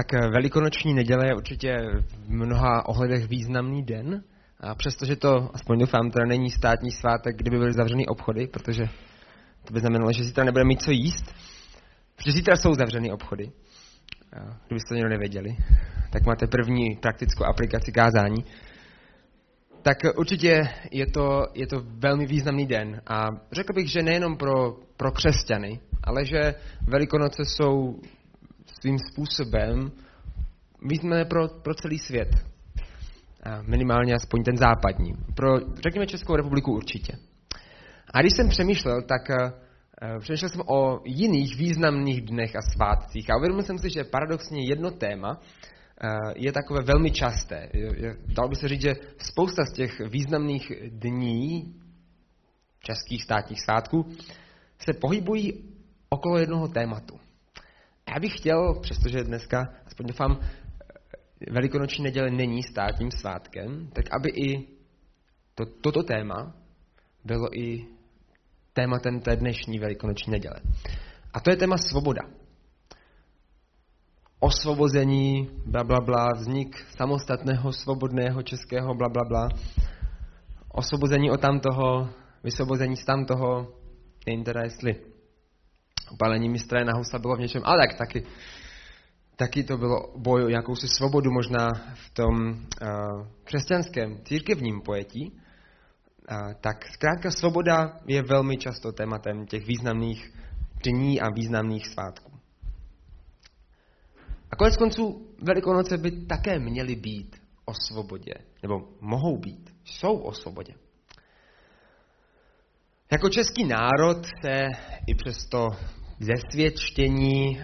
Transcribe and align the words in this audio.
Tak 0.00 0.14
eh, 0.14 0.28
velikonoční 0.28 0.94
neděle 0.94 1.26
je 1.26 1.34
určitě 1.34 1.76
v 2.26 2.30
mnoha 2.30 2.88
ohledech 2.88 3.28
významný 3.28 3.82
den. 3.82 4.22
A 4.60 4.74
přestože 4.74 5.16
to, 5.16 5.50
aspoň 5.54 5.78
doufám, 5.78 6.10
teda 6.10 6.26
není 6.26 6.50
státní 6.50 6.90
svátek, 6.90 7.36
kdyby 7.36 7.58
byly 7.58 7.72
zavřený 7.72 8.06
obchody, 8.06 8.46
protože 8.46 8.84
to 9.64 9.72
by 9.72 9.80
znamenalo, 9.80 10.12
že 10.12 10.24
zítra 10.24 10.44
nebudeme 10.44 10.68
mít 10.68 10.82
co 10.82 10.90
jíst. 10.90 11.34
Protože 12.16 12.32
zítra 12.32 12.56
jsou 12.56 12.74
zavřený 12.74 13.12
obchody. 13.12 13.50
Kdybyste 14.66 14.88
to 14.88 14.94
někdo 14.94 15.08
nevěděli, 15.08 15.56
tak 16.12 16.26
máte 16.26 16.46
první 16.46 16.96
praktickou 17.02 17.44
aplikaci 17.44 17.92
kázání. 17.92 18.44
Tak 19.82 19.98
určitě 20.16 20.68
je 20.90 21.06
to, 21.06 21.46
je 21.54 21.66
to 21.66 21.82
velmi 21.84 22.26
významný 22.26 22.66
den. 22.66 23.02
A 23.06 23.28
řekl 23.52 23.72
bych, 23.72 23.90
že 23.92 24.02
nejenom 24.02 24.36
pro, 24.36 24.76
pro 24.96 25.12
křesťany, 25.12 25.80
ale 26.04 26.24
že 26.24 26.54
Velikonoce 26.86 27.44
jsou 27.44 28.00
svým 28.80 28.98
způsobem 28.98 29.92
významné 30.88 31.24
pro, 31.24 31.48
pro 31.48 31.74
celý 31.74 31.98
svět. 31.98 32.28
Minimálně 33.62 34.14
aspoň 34.14 34.42
ten 34.42 34.56
západní. 34.56 35.12
Pro, 35.34 35.58
řekněme, 35.84 36.06
Českou 36.06 36.36
republiku 36.36 36.72
určitě. 36.72 37.12
A 38.14 38.20
když 38.20 38.32
jsem 38.36 38.48
přemýšlel, 38.48 39.02
tak 39.02 39.22
uh, 39.30 40.20
přemýšlel 40.20 40.48
jsem 40.48 40.60
o 40.66 41.00
jiných 41.04 41.56
významných 41.56 42.22
dnech 42.22 42.56
a 42.56 42.62
svátcích 42.62 43.30
a 43.30 43.36
uvědomil 43.36 43.62
jsem 43.62 43.78
si, 43.78 43.90
že 43.90 44.04
paradoxně 44.04 44.68
jedno 44.68 44.90
téma 44.90 45.30
uh, 45.30 46.32
je 46.36 46.52
takové 46.52 46.82
velmi 46.82 47.10
časté. 47.10 47.68
Dalo 48.26 48.48
by 48.48 48.56
se 48.56 48.68
říct, 48.68 48.82
že 48.82 48.94
spousta 49.18 49.64
z 49.64 49.72
těch 49.72 50.00
významných 50.00 50.72
dní 50.88 51.74
českých 52.80 53.22
státních 53.22 53.60
svátků 53.60 54.06
se 54.78 54.92
pohybují 54.92 55.52
okolo 56.08 56.38
jednoho 56.38 56.68
tématu. 56.68 57.19
Já 58.10 58.20
bych 58.20 58.36
chtěl, 58.36 58.80
přestože 58.82 59.24
dneska, 59.24 59.68
aspoň 59.86 60.06
doufám, 60.06 60.40
Velikonoční 61.50 62.04
neděle 62.04 62.30
není 62.30 62.62
státním 62.62 63.10
svátkem, 63.10 63.90
tak 63.92 64.04
aby 64.12 64.30
i 64.30 64.68
to, 65.54 65.64
toto 65.80 66.02
téma 66.02 66.54
bylo 67.24 67.58
i 67.58 67.86
tématem 68.72 69.20
té 69.20 69.36
dnešní 69.36 69.78
Velikonoční 69.78 70.30
neděle. 70.30 70.56
A 71.32 71.40
to 71.40 71.50
je 71.50 71.56
téma 71.56 71.76
svoboda. 71.76 72.22
Osvobození, 74.40 75.50
bla, 75.66 75.84
bla, 75.84 76.00
bla, 76.00 76.28
vznik 76.36 76.76
samostatného, 76.96 77.72
svobodného 77.72 78.42
českého, 78.42 78.94
bla, 78.94 79.08
bla, 79.08 79.22
bla. 79.28 79.48
Osvobození 80.68 81.30
od 81.30 81.40
tamtoho, 81.40 82.08
vysvobození 82.44 82.96
z 82.96 83.04
tamtoho, 83.04 83.74
nevím 84.26 84.44
teda 84.44 84.60
jestli 84.64 84.94
upálení 86.12 86.48
mistra 86.48 86.84
na 86.84 86.92
housle 86.94 87.18
bylo 87.18 87.36
v 87.36 87.40
něčem, 87.40 87.62
ale 87.64 87.86
tak 87.86 87.98
taky, 87.98 88.26
taky 89.36 89.64
to 89.64 89.76
bylo 89.76 90.12
boj 90.16 90.44
o 90.44 90.48
jakousi 90.48 90.88
svobodu 90.88 91.30
možná 91.30 91.68
v 91.94 92.10
tom 92.14 92.34
uh, 92.36 93.26
křesťanském 93.44 94.18
církevním 94.24 94.80
pojetí, 94.80 95.32
uh, 95.32 96.52
tak 96.60 96.86
zkrátka 96.92 97.30
svoboda 97.30 98.00
je 98.06 98.22
velmi 98.22 98.56
často 98.56 98.92
tématem 98.92 99.46
těch 99.46 99.66
významných 99.66 100.32
dní 100.84 101.20
a 101.20 101.30
významných 101.34 101.88
svátků. 101.88 102.32
A 104.50 104.56
konec 104.56 104.76
konců 104.76 105.26
Velikonoce 105.42 105.98
by 105.98 106.10
také 106.10 106.58
měly 106.58 106.96
být 106.96 107.36
o 107.64 107.72
svobodě, 107.74 108.34
nebo 108.62 108.88
mohou 109.00 109.38
být, 109.38 109.70
jsou 109.84 110.18
o 110.18 110.32
svobodě. 110.32 110.74
Jako 113.12 113.28
český 113.28 113.64
národ 113.64 114.26
se 114.44 114.66
i 115.06 115.14
přesto 115.14 115.68
zesvědčení 116.20 117.60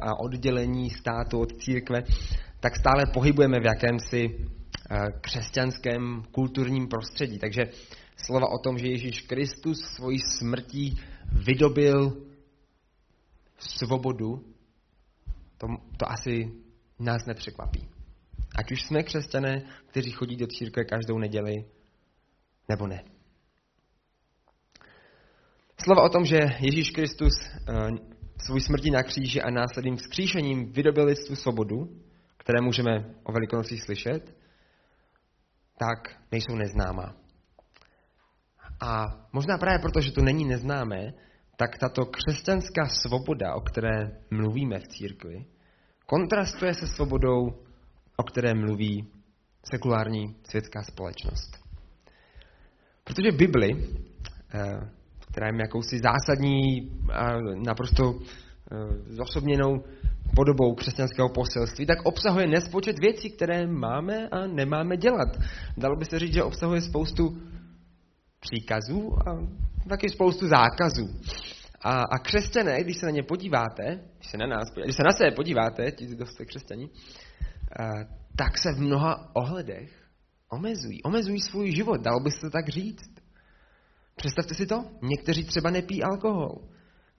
a 0.00 0.20
oddělení 0.20 0.90
státu 0.90 1.40
od 1.40 1.52
církve, 1.62 2.02
tak 2.60 2.76
stále 2.76 3.06
pohybujeme 3.14 3.60
v 3.60 3.64
jakémsi 3.64 4.46
křesťanském 5.20 6.22
kulturním 6.30 6.88
prostředí. 6.88 7.38
Takže 7.38 7.62
slova 8.16 8.46
o 8.50 8.58
tom, 8.58 8.78
že 8.78 8.86
Ježíš 8.86 9.20
Kristus 9.20 9.80
svojí 9.80 10.18
smrtí 10.18 11.00
vydobil 11.32 12.26
svobodu, 13.58 14.44
to, 15.58 15.66
to 15.96 16.10
asi 16.10 16.52
nás 16.98 17.26
nepřekvapí. 17.26 17.88
Ať 18.54 18.72
už 18.72 18.82
jsme 18.82 19.02
křesťané, 19.02 19.62
kteří 19.86 20.10
chodí 20.10 20.36
do 20.36 20.46
církve 20.46 20.84
každou 20.84 21.18
neděli, 21.18 21.64
nebo 22.68 22.86
ne. 22.86 23.04
Slova 25.78 26.02
o 26.02 26.08
tom, 26.08 26.24
že 26.24 26.38
Ježíš 26.60 26.90
Kristus 26.90 27.32
uh, 27.42 27.96
svůj 28.46 28.60
smrtí 28.60 28.90
na 28.90 29.02
kříži 29.02 29.42
a 29.42 29.50
následným 29.50 29.96
vzkříšením 29.96 30.72
vydobil 30.72 31.04
lidstvu 31.04 31.36
svobodu, 31.36 31.88
které 32.36 32.60
můžeme 32.60 33.14
o 33.22 33.32
Velikonocích 33.32 33.82
slyšet, 33.82 34.36
tak 35.78 36.16
nejsou 36.32 36.56
neznámá. 36.56 37.14
A 38.80 39.06
možná 39.32 39.58
právě 39.58 39.78
proto, 39.78 40.00
že 40.00 40.12
to 40.12 40.22
není 40.22 40.44
neznámé, 40.44 41.12
tak 41.56 41.78
tato 41.78 42.06
křesťanská 42.06 42.86
svoboda, 42.86 43.54
o 43.54 43.60
které 43.60 44.10
mluvíme 44.30 44.78
v 44.78 44.88
církvi, 44.88 45.46
kontrastuje 46.06 46.74
se 46.74 46.86
svobodou, 46.86 47.62
o 48.16 48.22
které 48.22 48.54
mluví 48.54 49.08
sekulární 49.72 50.36
světská 50.48 50.82
společnost. 50.82 51.58
Protože 53.04 53.32
Bibli 53.32 53.70
eh, 54.54 54.90
která 55.32 55.46
je 55.46 55.52
jakousi 55.60 55.98
zásadní 55.98 56.90
a 57.12 57.40
naprosto 57.66 58.14
eh, 58.14 58.76
zosobněnou 59.06 59.84
podobou 60.36 60.74
křesťanského 60.74 61.28
poselství, 61.28 61.86
tak 61.86 61.98
obsahuje 62.04 62.46
nespočet 62.46 62.98
věcí, 62.98 63.30
které 63.30 63.66
máme 63.66 64.28
a 64.28 64.46
nemáme 64.46 64.96
dělat. 64.96 65.28
Dalo 65.76 65.96
by 65.96 66.04
se 66.04 66.18
říct, 66.18 66.34
že 66.34 66.42
obsahuje 66.42 66.80
spoustu 66.80 67.38
příkazů 68.40 69.12
a 69.28 69.48
taky 69.88 70.08
spoustu 70.08 70.48
zákazů. 70.48 71.08
A, 71.80 72.02
a 72.02 72.18
křesťané, 72.18 72.84
když 72.84 72.96
se 72.96 73.06
na 73.06 73.12
ně 73.12 73.22
podíváte, 73.22 74.00
když 74.18 74.30
se 74.30 74.36
na 74.36 74.46
nás, 74.46 74.64
když 74.84 74.96
se 74.96 75.02
na 75.02 75.12
sebe 75.12 75.30
podíváte, 75.30 75.90
ti, 75.92 76.06
kdo 76.06 76.26
jste 76.26 76.44
křesťani, 76.44 76.88
a, 77.76 77.84
eh, 77.84 78.06
tak 78.36 78.58
se 78.58 78.72
v 78.72 78.80
mnoha 78.80 79.30
ohledech 79.34 79.90
omezují. 80.50 81.02
Omezují 81.02 81.40
svůj 81.40 81.72
život, 81.72 82.00
dalo 82.00 82.20
by 82.20 82.30
se 82.30 82.40
to 82.40 82.50
tak 82.50 82.68
říct. 82.68 83.11
Představte 84.22 84.54
si 84.54 84.66
to, 84.66 84.84
někteří 85.02 85.44
třeba 85.44 85.70
nepí 85.70 86.02
alkohol, 86.02 86.68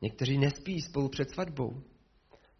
někteří 0.01 0.37
nespí 0.37 0.81
spolu 0.81 1.09
před 1.09 1.29
svatbou, 1.29 1.83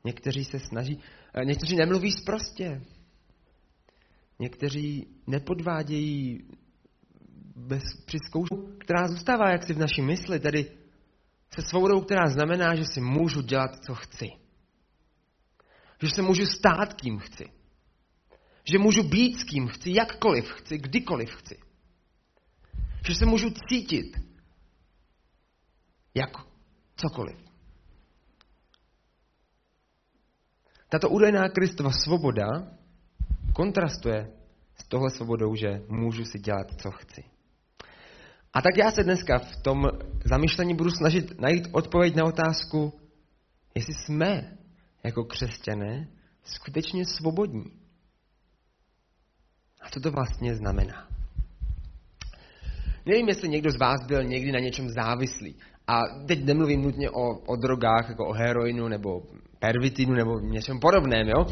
někteří 0.03 0.45
se 0.45 0.59
snaží, 0.59 0.99
eh, 1.33 1.45
někteří 1.45 1.75
nemluví 1.75 2.11
zprostě, 2.11 2.81
někteří 4.39 5.07
nepodvádějí 5.27 6.47
bez, 7.55 7.83
při 8.05 8.17
zkoušku, 8.27 8.75
která 8.79 9.07
zůstává 9.07 9.51
jaksi 9.51 9.73
v 9.73 9.77
naší 9.77 10.01
mysli, 10.01 10.39
tedy 10.39 10.71
se 11.55 11.61
svobodou, 11.61 12.01
která 12.01 12.27
znamená, 12.27 12.75
že 12.75 12.83
si 12.85 13.01
můžu 13.01 13.41
dělat, 13.41 13.85
co 13.85 13.95
chci. 13.95 14.27
Že 16.01 16.09
se 16.15 16.21
můžu 16.21 16.45
stát, 16.45 16.93
kým 16.93 17.19
chci. 17.19 17.45
Že 18.71 18.79
můžu 18.79 19.03
být 19.03 19.39
s 19.39 19.43
kým 19.43 19.67
chci, 19.67 19.93
jakkoliv 19.93 20.51
chci, 20.51 20.77
kdykoliv 20.77 21.35
chci. 21.35 21.59
Že 23.07 23.15
se 23.15 23.25
můžu 23.25 23.49
cítit 23.69 24.32
jako 26.15 26.41
cokoliv. 26.95 27.37
Tato 30.89 31.09
údajná 31.09 31.49
Kristova 31.49 31.91
svoboda 31.91 32.45
kontrastuje 33.55 34.31
s 34.75 34.87
tohle 34.87 35.09
svobodou, 35.09 35.55
že 35.55 35.81
můžu 35.89 36.25
si 36.25 36.39
dělat, 36.39 36.67
co 36.81 36.91
chci. 36.91 37.23
A 38.53 38.61
tak 38.61 38.77
já 38.77 38.91
se 38.91 39.03
dneska 39.03 39.39
v 39.39 39.55
tom 39.63 39.89
zamýšlení 40.25 40.75
budu 40.75 40.91
snažit 40.91 41.39
najít 41.41 41.67
odpověď 41.71 42.15
na 42.15 42.25
otázku, 42.25 42.99
jestli 43.75 43.93
jsme 43.93 44.57
jako 45.03 45.23
křesťané 45.23 46.07
skutečně 46.43 47.05
svobodní. 47.05 47.71
A 49.81 49.89
co 49.89 49.99
to 49.99 50.11
vlastně 50.11 50.55
znamená? 50.55 51.07
Nevím, 53.05 53.27
jestli 53.27 53.49
někdo 53.49 53.71
z 53.71 53.77
vás 53.77 54.05
byl 54.07 54.23
někdy 54.23 54.51
na 54.51 54.59
něčem 54.59 54.89
závislý. 54.89 55.55
A 55.87 56.01
teď 56.27 56.45
nemluvím 56.45 56.81
nutně 56.81 57.09
o, 57.09 57.39
o 57.47 57.55
drogách, 57.55 58.09
jako 58.09 58.27
o 58.27 58.33
heroinu 58.33 58.87
nebo 58.87 59.21
pervitinu 59.59 60.13
nebo 60.13 60.39
něčem 60.39 60.79
podobném, 60.79 61.27
jo? 61.27 61.45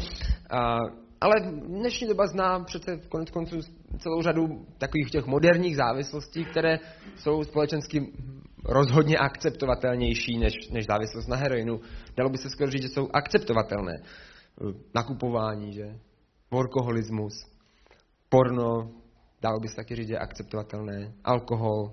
A, 0.50 0.78
ale 1.20 1.34
dnešní 1.66 2.08
doba 2.08 2.26
zná 2.26 2.64
přece 2.64 2.96
konec 3.08 3.30
konců 3.30 3.60
celou 3.98 4.22
řadu 4.22 4.66
takových 4.78 5.10
těch 5.10 5.26
moderních 5.26 5.76
závislostí, 5.76 6.44
které 6.44 6.78
jsou 7.16 7.42
společensky 7.44 8.12
rozhodně 8.64 9.18
akceptovatelnější 9.18 10.38
než, 10.38 10.52
než 10.70 10.86
závislost 10.86 11.26
na 11.26 11.36
heroinu. 11.36 11.80
Dalo 12.16 12.30
by 12.30 12.38
se 12.38 12.50
skoro 12.50 12.70
říct, 12.70 12.82
že 12.82 12.88
jsou 12.88 13.08
akceptovatelné. 13.12 13.92
Nakupování, 14.94 15.72
že? 15.72 15.98
Workoholismus, 16.50 17.32
porno, 18.28 18.90
dalo 19.42 19.60
by 19.60 19.68
se 19.68 19.76
taky 19.76 19.96
říct, 19.96 20.08
že 20.08 20.14
je 20.14 20.18
akceptovatelné. 20.18 21.12
Alkohol, 21.24 21.92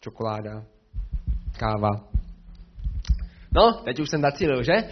čokoláda, 0.00 0.64
káva. 1.58 1.90
No, 3.54 3.72
teď 3.84 4.00
už 4.00 4.10
jsem 4.10 4.20
zacílil, 4.20 4.62
že? 4.62 4.72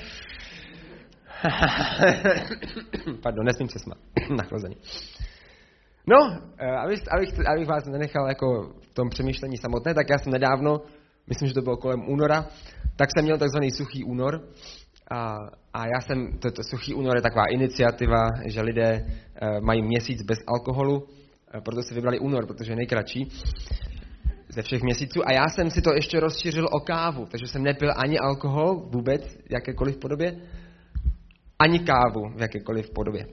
Pardon, 3.23 3.45
nesmím 3.45 3.69
se 3.69 3.79
smát. 3.79 3.99
Nachlazený. 4.37 4.77
No, 6.07 6.17
eh, 6.59 6.77
abych, 6.77 7.01
abych, 7.17 7.29
abych 7.47 7.69
vás 7.69 7.87
nenechal 7.87 8.29
jako 8.29 8.73
v 8.81 8.95
tom 8.95 9.09
přemýšlení 9.09 9.57
samotné, 9.57 9.95
tak 9.95 10.07
já 10.11 10.19
jsem 10.19 10.33
nedávno, 10.33 10.81
myslím, 11.27 11.49
že 11.49 11.55
to 11.55 11.63
bylo 11.63 11.77
kolem 11.77 12.09
února, 12.09 12.47
tak 12.97 13.09
jsem 13.15 13.25
měl 13.25 13.39
takzvaný 13.39 13.71
suchý 13.71 14.05
únor. 14.05 14.41
A, 15.11 15.37
a 15.75 15.87
já 15.87 16.01
jsem, 16.01 16.39
to, 16.39 16.51
to 16.51 16.63
suchý 16.63 16.95
únor 16.95 17.17
je 17.17 17.23
taková 17.23 17.45
iniciativa, 17.51 18.29
že 18.47 18.61
lidé 18.63 19.05
uh, 19.07 19.61
mají 19.61 19.83
měsíc 19.83 20.23
bez 20.23 20.39
alkoholu, 20.47 21.03
uh, 21.03 21.07
proto 21.65 21.83
si 21.83 21.95
vybrali 21.95 22.19
únor, 22.19 22.47
protože 22.47 22.73
je 22.73 22.77
nejkratší 22.77 23.31
ze 24.51 24.63
všech 24.63 24.83
měsíců. 24.83 25.21
A 25.27 25.33
já 25.33 25.49
jsem 25.49 25.71
si 25.71 25.83
to 25.83 25.95
ještě 25.95 26.21
rozšířil 26.21 26.69
o 26.73 26.81
kávu, 26.81 27.27
takže 27.27 27.47
jsem 27.47 27.63
nepil 27.63 27.91
ani 27.97 28.19
alkohol 28.19 28.89
vůbec, 28.93 29.37
v 29.49 29.53
jakékoliv 29.53 29.99
podobě, 29.99 30.37
ani 31.59 31.79
kávu 31.79 32.29
v 32.37 32.41
jakékoliv 32.41 32.91
podobě. 32.91 33.27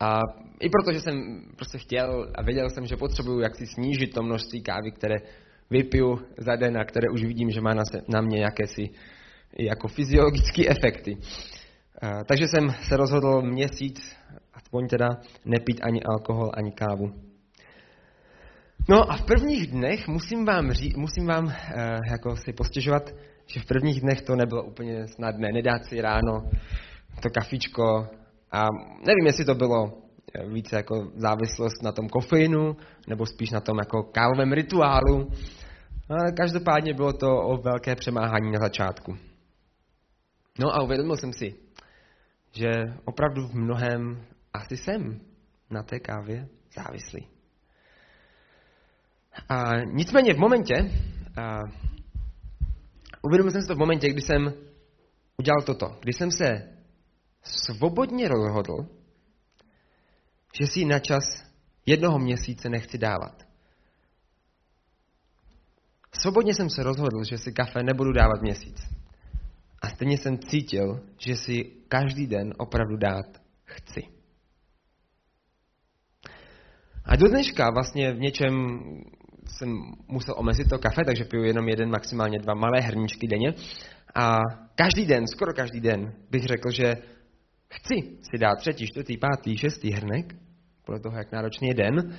A 0.00 0.20
i 0.60 0.68
protože 0.68 1.00
jsem 1.00 1.42
prostě 1.56 1.78
chtěl 1.78 2.32
a 2.34 2.42
věděl 2.42 2.70
jsem, 2.70 2.86
že 2.86 2.96
potřebuju 2.96 3.40
jak 3.40 3.56
si 3.56 3.66
snížit 3.66 4.14
to 4.14 4.22
množství 4.22 4.62
kávy, 4.62 4.90
které 4.90 5.16
vypiju 5.70 6.18
za 6.38 6.56
den 6.56 6.78
a 6.78 6.84
které 6.84 7.06
už 7.12 7.24
vidím, 7.24 7.50
že 7.50 7.60
má 7.60 7.74
na, 7.74 7.82
se, 7.92 8.02
na 8.08 8.20
mě 8.20 8.40
jakési 8.40 8.90
jako 9.58 9.88
fyziologické 9.88 10.62
efekty. 10.68 11.16
A, 12.02 12.24
takže 12.24 12.44
jsem 12.48 12.70
se 12.88 12.96
rozhodl 12.96 13.42
měsíc, 13.42 14.16
aspoň 14.54 14.88
teda, 14.88 15.08
nepít 15.44 15.80
ani 15.82 16.02
alkohol, 16.02 16.50
ani 16.54 16.72
kávu. 16.72 17.25
No 18.88 19.12
a 19.12 19.16
v 19.16 19.22
prvních 19.22 19.66
dnech 19.66 20.08
musím 20.08 20.44
vám, 20.44 20.72
ří, 20.72 20.94
musím 20.96 21.26
vám 21.26 21.44
uh, 21.44 21.52
jako 22.10 22.36
si 22.36 22.52
postěžovat, 22.52 23.14
že 23.46 23.60
v 23.60 23.66
prvních 23.66 24.00
dnech 24.00 24.22
to 24.22 24.36
nebylo 24.36 24.64
úplně 24.64 25.08
snadné. 25.08 25.48
Nedát 25.52 25.84
si 25.84 26.00
ráno 26.00 26.50
to 27.22 27.30
kafičko 27.30 28.08
a 28.52 28.68
nevím, 29.06 29.26
jestli 29.26 29.44
to 29.44 29.54
bylo 29.54 29.92
eh, 30.34 30.46
více 30.46 30.76
jako 30.76 31.10
závislost 31.14 31.82
na 31.82 31.92
tom 31.92 32.08
kofeinu, 32.08 32.76
nebo 33.08 33.26
spíš 33.26 33.50
na 33.50 33.60
tom 33.60 33.78
jako 33.78 34.02
kávovém 34.02 34.52
rituálu. 34.52 35.30
Ale 36.08 36.32
každopádně 36.32 36.94
bylo 36.94 37.12
to 37.12 37.36
o 37.36 37.56
velké 37.56 37.94
přemáhání 37.94 38.52
na 38.52 38.60
začátku. 38.60 39.16
No 40.58 40.74
a 40.74 40.82
uvědomil 40.82 41.16
jsem 41.16 41.32
si, 41.32 41.54
že 42.52 42.72
opravdu 43.04 43.48
v 43.48 43.54
mnohem 43.54 44.24
asi 44.52 44.76
jsem 44.76 45.20
na 45.70 45.82
té 45.82 45.98
kávě 46.00 46.48
závislý. 46.74 47.35
A 49.48 49.76
nicméně 49.84 50.34
v 50.34 50.38
momentě, 50.38 50.74
a 51.36 51.58
uvědomil 53.22 53.52
jsem 53.52 53.62
si 53.62 53.68
to 53.68 53.74
v 53.74 53.78
momentě, 53.78 54.08
kdy 54.08 54.20
jsem 54.20 54.52
udělal 55.36 55.62
toto, 55.66 55.98
kdy 56.00 56.12
jsem 56.12 56.30
se 56.30 56.76
svobodně 57.42 58.28
rozhodl, 58.28 58.86
že 60.60 60.66
si 60.66 60.84
na 60.84 60.98
čas 60.98 61.24
jednoho 61.86 62.18
měsíce 62.18 62.68
nechci 62.68 62.98
dávat. 62.98 63.46
Svobodně 66.20 66.54
jsem 66.54 66.70
se 66.70 66.82
rozhodl, 66.82 67.24
že 67.24 67.38
si 67.38 67.52
kafe 67.52 67.82
nebudu 67.82 68.12
dávat 68.12 68.42
měsíc. 68.42 68.76
A 69.82 69.88
stejně 69.88 70.18
jsem 70.18 70.38
cítil, 70.38 71.00
že 71.18 71.36
si 71.36 71.64
každý 71.88 72.26
den 72.26 72.54
opravdu 72.58 72.96
dát 72.96 73.26
chci. 73.64 74.02
A 77.04 77.16
do 77.16 77.28
dneška 77.28 77.70
vlastně 77.70 78.12
v 78.12 78.18
něčem 78.18 78.78
jsem 79.48 79.68
musel 80.08 80.34
omezit 80.38 80.68
to 80.68 80.78
kafe, 80.78 81.04
takže 81.06 81.24
piju 81.24 81.42
jenom 81.42 81.68
jeden, 81.68 81.90
maximálně 81.90 82.38
dva 82.38 82.54
malé 82.54 82.80
hrníčky 82.80 83.26
denně. 83.26 83.54
A 84.14 84.38
každý 84.74 85.06
den, 85.06 85.26
skoro 85.26 85.52
každý 85.52 85.80
den, 85.80 86.12
bych 86.30 86.44
řekl, 86.44 86.70
že 86.70 86.96
chci 87.68 88.18
si 88.30 88.38
dát 88.38 88.58
třetí, 88.58 88.86
čtvrtý, 88.86 89.16
pátý, 89.16 89.56
šestý 89.56 89.90
hrnek, 89.90 90.34
podle 90.84 91.00
toho, 91.00 91.16
jak 91.16 91.32
náročný 91.32 91.68
je 91.68 91.74
den, 91.74 92.16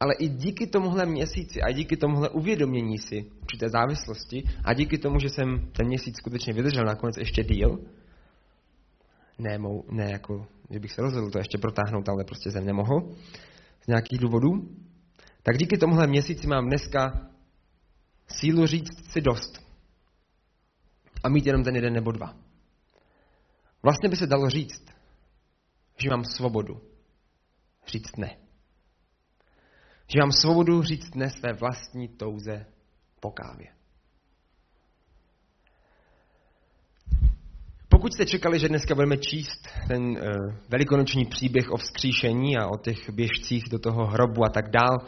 ale 0.00 0.14
i 0.18 0.28
díky 0.28 0.66
tomuhle 0.66 1.06
měsíci 1.06 1.62
a 1.62 1.72
díky 1.72 1.96
tomuhle 1.96 2.28
uvědomění 2.28 2.98
si 2.98 3.24
určité 3.42 3.68
závislosti 3.68 4.42
a 4.64 4.74
díky 4.74 4.98
tomu, 4.98 5.18
že 5.18 5.28
jsem 5.28 5.70
ten 5.72 5.86
měsíc 5.86 6.16
skutečně 6.16 6.52
vydržel 6.52 6.84
nakonec 6.84 7.16
ještě 7.16 7.44
díl, 7.44 7.78
ne, 9.38 9.58
mou, 9.58 9.84
ne 9.90 10.10
jako, 10.10 10.46
že 10.70 10.80
bych 10.80 10.92
se 10.92 11.02
rozhodl 11.02 11.30
to 11.30 11.38
ještě 11.38 11.58
protáhnout, 11.58 12.08
ale 12.08 12.24
prostě 12.24 12.50
jsem 12.50 12.64
nemohl 12.64 13.12
z 13.84 13.86
nějakých 13.86 14.18
důvodů, 14.18 14.50
tak 15.46 15.58
díky 15.58 15.78
tomuhle 15.78 16.06
měsíci 16.06 16.46
mám 16.46 16.66
dneska 16.66 17.30
sílu 18.28 18.66
říct 18.66 19.12
si 19.12 19.20
dost. 19.20 19.66
A 21.24 21.28
mít 21.28 21.46
jenom 21.46 21.64
ten 21.64 21.74
jeden 21.76 21.92
nebo 21.92 22.12
dva. 22.12 22.36
Vlastně 23.82 24.08
by 24.08 24.16
se 24.16 24.26
dalo 24.26 24.50
říct, 24.50 24.84
že 26.02 26.10
mám 26.10 26.24
svobodu 26.24 26.80
říct 27.86 28.16
ne. 28.16 28.36
Že 30.08 30.20
mám 30.20 30.32
svobodu 30.32 30.82
říct 30.82 31.14
ne 31.14 31.30
své 31.30 31.52
vlastní 31.52 32.08
touze 32.08 32.66
po 33.20 33.30
kávě. 33.30 33.68
Pokud 37.88 38.12
jste 38.12 38.26
čekali, 38.26 38.58
že 38.58 38.68
dneska 38.68 38.94
budeme 38.94 39.16
číst 39.16 39.68
ten 39.88 40.02
uh, 40.02 40.18
velikonoční 40.68 41.26
příběh 41.26 41.70
o 41.70 41.76
vzkříšení 41.76 42.56
a 42.56 42.66
o 42.66 42.76
těch 42.76 43.10
běžcích 43.10 43.64
do 43.70 43.78
toho 43.78 44.06
hrobu 44.06 44.44
a 44.44 44.48
tak 44.48 44.70
dál, 44.70 44.98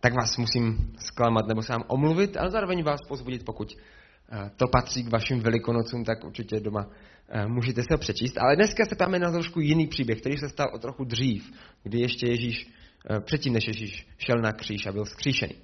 tak 0.00 0.12
vás 0.14 0.36
musím 0.36 0.92
zklamat 0.98 1.46
nebo 1.46 1.62
se 1.62 1.72
vám 1.72 1.84
omluvit, 1.88 2.36
ale 2.36 2.50
zároveň 2.50 2.82
vás 2.82 3.00
pozbudit, 3.08 3.44
pokud 3.44 3.72
uh, 3.72 4.48
to 4.56 4.66
patří 4.68 5.04
k 5.04 5.12
vašim 5.12 5.40
velikonocům, 5.40 6.04
tak 6.04 6.24
určitě 6.24 6.60
doma 6.60 6.86
uh, 6.86 7.48
můžete 7.48 7.82
se 7.82 7.88
ho 7.92 7.98
přečíst. 7.98 8.38
Ale 8.38 8.56
dneska 8.56 8.84
se 8.84 8.94
ptáme 8.94 9.18
na 9.18 9.30
trošku 9.30 9.60
jiný 9.60 9.86
příběh, 9.86 10.20
který 10.20 10.36
se 10.36 10.48
stal 10.48 10.66
o 10.74 10.78
trochu 10.78 11.04
dřív, 11.04 11.52
kdy 11.82 12.00
ještě 12.00 12.26
Ježíš, 12.26 12.66
uh, 13.10 13.20
předtím 13.20 13.52
než 13.52 13.66
Ježíš 13.66 14.08
šel 14.18 14.36
na 14.36 14.52
kříž 14.52 14.86
a 14.86 14.92
byl 14.92 15.04
vzkříšený. 15.04 15.54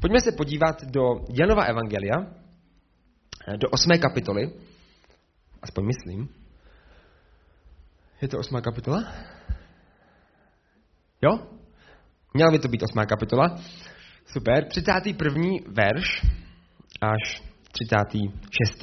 Pojďme 0.00 0.20
se 0.20 0.32
podívat 0.32 0.84
do 0.84 1.00
Janova 1.40 1.64
Evangelia, 1.64 2.16
do 3.56 3.68
osmé 3.70 3.98
kapitoly, 3.98 4.52
aspoň 5.62 5.86
myslím. 5.86 6.28
Je 8.22 8.28
to 8.28 8.38
osmá 8.38 8.60
kapitola? 8.60 9.04
Jo? 11.22 11.59
Měla 12.34 12.50
by 12.50 12.58
to 12.58 12.68
být 12.68 12.82
osmá 12.82 13.06
kapitola. 13.06 13.56
Super. 14.26 14.64
31. 14.64 15.42
verš 15.68 16.26
až 17.00 17.42
36. 17.72 18.78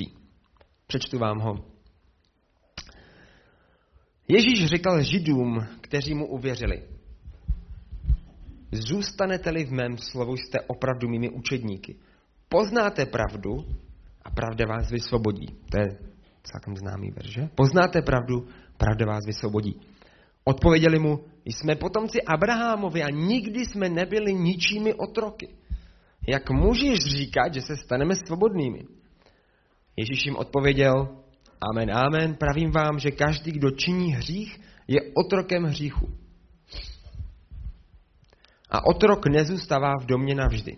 Přečtu 0.88 1.20
vám 1.20 1.40
ho. 1.40 1.56
Ježíš 4.28 4.66
řekl 4.66 5.02
židům, 5.02 5.68
kteří 5.82 6.14
mu 6.14 6.28
uvěřili. 6.28 6.84
Zůstanete-li 8.72 9.66
v 9.66 9.72
mém 9.72 9.98
slovu, 9.98 10.38
jste 10.38 10.60
opravdu 10.68 11.10
mými 11.10 11.30
učedníky. 11.30 11.96
Poznáte 12.50 13.06
pravdu 13.06 13.66
a 14.22 14.32
pravda 14.32 14.66
vás 14.66 14.92
vysvobodí. 14.92 15.46
To 15.72 15.78
je 15.78 15.88
celkem 16.44 16.76
známý 16.76 17.12
verš, 17.12 17.30
že? 17.34 17.50
Poznáte 17.56 18.02
pravdu, 18.02 18.48
pravda 18.78 19.06
vás 19.06 19.26
vysvobodí. 19.26 19.82
Odpověděli 20.48 21.00
mu, 21.00 21.26
jsme 21.46 21.76
potomci 21.76 22.22
Abrahamovi 22.22 23.04
a 23.04 23.10
nikdy 23.10 23.66
jsme 23.66 23.90
nebyli 23.90 24.34
ničími 24.34 24.94
otroky. 24.94 25.50
Jak 26.28 26.50
můžeš 26.50 27.00
říkat, 27.00 27.54
že 27.54 27.62
se 27.62 27.78
staneme 27.78 28.16
svobodnými? 28.16 28.84
Ježíš 29.98 30.26
jim 30.26 30.36
odpověděl, 30.36 30.94
amen, 31.72 31.92
amen, 31.92 32.36
pravím 32.36 32.72
vám, 32.72 33.00
že 33.00 33.12
každý, 33.12 33.52
kdo 33.52 33.72
činí 33.72 34.14
hřích, 34.14 34.60
je 34.88 35.00
otrokem 35.14 35.64
hříchu. 35.64 36.08
A 38.70 38.86
otrok 38.86 39.28
nezůstává 39.28 39.94
v 40.02 40.06
domě 40.06 40.36
navždy. 40.36 40.78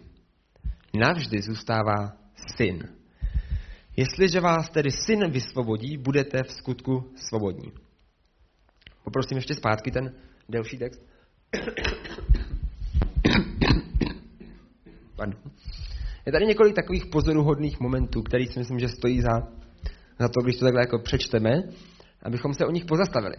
Navždy 0.94 1.42
zůstává 1.42 2.14
syn. 2.58 2.84
Jestliže 3.98 4.40
vás 4.40 4.70
tedy 4.70 4.92
syn 4.92 5.32
vysvobodí, 5.32 5.98
budete 5.98 6.44
v 6.44 6.52
skutku 6.52 7.14
svobodní. 7.16 7.72
Poprosím 9.04 9.38
ještě 9.38 9.56
zpátky 9.56 9.92
ten 9.92 10.14
delší 10.50 10.78
text. 10.78 11.02
Pardon. 15.16 15.40
Je 16.26 16.32
tady 16.32 16.46
několik 16.46 16.76
takových 16.76 17.06
pozoruhodných 17.06 17.80
momentů, 17.80 18.22
který 18.24 18.48
si 18.48 18.60
myslím, 18.60 18.80
že 18.80 18.88
stojí 18.88 19.22
za, 19.22 19.48
za 20.20 20.28
to, 20.28 20.42
když 20.44 20.56
to 20.56 20.66
takhle 20.66 20.82
jako 20.82 21.00
přečteme, 21.00 21.64
abychom 22.24 22.54
se 22.54 22.66
o 22.66 22.72
nich 22.72 22.86
pozastavili. 22.86 23.36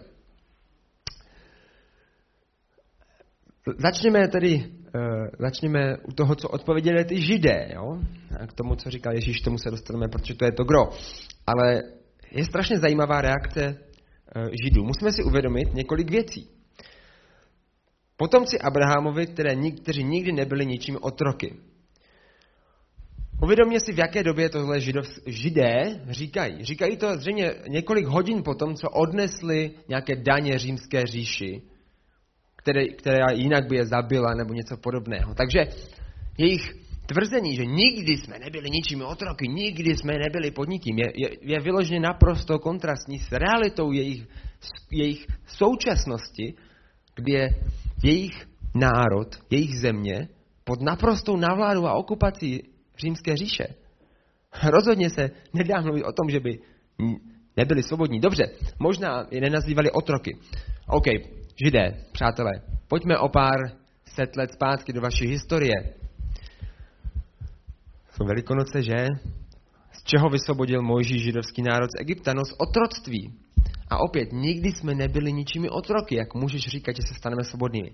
Začněme 3.77 4.27
tedy 4.27 4.55
uh, 4.95 5.27
začněme 5.39 5.97
u 5.97 6.11
toho, 6.11 6.35
co 6.35 6.49
odpověděli 6.49 7.05
ty 7.05 7.21
židé. 7.21 7.69
Jo? 7.73 7.99
A 8.39 8.47
k 8.47 8.53
tomu, 8.53 8.75
co 8.75 8.89
říkal 8.89 9.13
Ježíš, 9.13 9.41
tomu 9.41 9.57
se 9.57 9.71
dostaneme, 9.71 10.07
protože 10.07 10.35
to 10.35 10.45
je 10.45 10.51
to 10.51 10.63
gro. 10.63 10.89
Ale 11.47 11.83
je 12.31 12.45
strašně 12.45 12.79
zajímavá 12.79 13.21
reakce 13.21 13.77
židů. 14.63 14.83
Musíme 14.83 15.11
si 15.11 15.23
uvědomit 15.23 15.73
několik 15.73 16.09
věcí. 16.09 16.49
Potomci 18.17 18.59
Abrahamovi, 18.59 19.27
které, 19.27 19.55
kteří 19.71 20.03
nikdy 20.03 20.31
nebyli 20.31 20.65
ničím 20.65 20.97
otroky. 21.01 21.55
Uvědomně 23.43 23.79
si, 23.79 23.93
v 23.93 23.97
jaké 23.97 24.23
době 24.23 24.49
tohle 24.49 24.79
židov, 24.79 25.05
židé 25.25 26.01
říkají. 26.09 26.63
Říkají 26.65 26.97
to 26.97 27.17
zřejmě 27.17 27.53
několik 27.67 28.05
hodin 28.05 28.43
potom, 28.43 28.75
co 28.75 28.89
odnesli 28.89 29.71
nějaké 29.87 30.15
daně 30.15 30.59
římské 30.59 31.05
říši, 31.05 31.61
které, 32.55 32.87
která 32.87 33.31
jinak 33.33 33.67
by 33.67 33.75
je 33.75 33.85
zabila 33.85 34.33
nebo 34.33 34.53
něco 34.53 34.77
podobného. 34.77 35.33
Takže 35.35 35.59
jejich 36.37 36.80
tvrzení, 37.13 37.55
že 37.55 37.65
nikdy 37.65 38.17
jsme 38.17 38.39
nebyli 38.39 38.69
ničím 38.69 39.01
otroky, 39.01 39.47
nikdy 39.47 39.97
jsme 39.97 40.13
nebyli 40.13 40.51
pod 40.51 40.69
nikým, 40.69 40.97
je, 40.97 41.11
je, 41.15 41.29
je 41.41 41.59
vyloženě 41.59 41.99
naprosto 41.99 42.59
kontrastní 42.59 43.19
s 43.19 43.31
realitou 43.31 43.91
jejich, 43.91 44.27
jejich 44.91 45.27
současnosti, 45.47 46.53
kdy 47.15 47.31
je 47.31 47.49
jejich 48.03 48.47
národ, 48.75 49.27
jejich 49.49 49.79
země 49.79 50.27
pod 50.63 50.81
naprostou 50.81 51.35
navládou 51.37 51.85
a 51.85 51.93
okupací 51.93 52.63
římské 52.97 53.37
říše. 53.37 53.67
Rozhodně 54.63 55.09
se 55.09 55.29
nedá 55.53 55.81
mluvit 55.81 56.03
o 56.03 56.11
tom, 56.11 56.29
že 56.29 56.39
by 56.39 56.59
nebyli 57.57 57.83
svobodní. 57.83 58.19
Dobře, 58.19 58.43
možná 58.79 59.27
je 59.31 59.41
nenazývali 59.41 59.91
otroky. 59.91 60.37
OK, 60.87 61.05
židé, 61.65 62.05
přátelé, 62.11 62.51
pojďme 62.87 63.17
o 63.17 63.29
pár 63.29 63.59
set 64.05 64.35
let 64.35 64.51
zpátky 64.53 64.93
do 64.93 65.01
vaší 65.01 65.27
historie. 65.27 66.00
Jsou 68.21 68.27
velikonoce, 68.27 68.83
že? 68.83 69.07
Z 69.91 70.03
čeho 70.03 70.29
vysvobodil 70.29 70.81
Mojžíš 70.81 71.23
židovský 71.23 71.61
národ 71.61 71.89
z 71.91 72.01
Egypta? 72.01 72.33
No 72.33 72.45
z 72.45 72.53
otroctví. 72.57 73.33
A 73.89 73.97
opět, 73.97 74.31
nikdy 74.31 74.71
jsme 74.71 74.95
nebyli 74.95 75.33
ničími 75.33 75.69
otroky, 75.69 76.15
jak 76.15 76.35
můžeš 76.35 76.61
říkat, 76.61 76.95
že 76.95 77.01
se 77.07 77.13
staneme 77.13 77.43
svobodnými. 77.43 77.91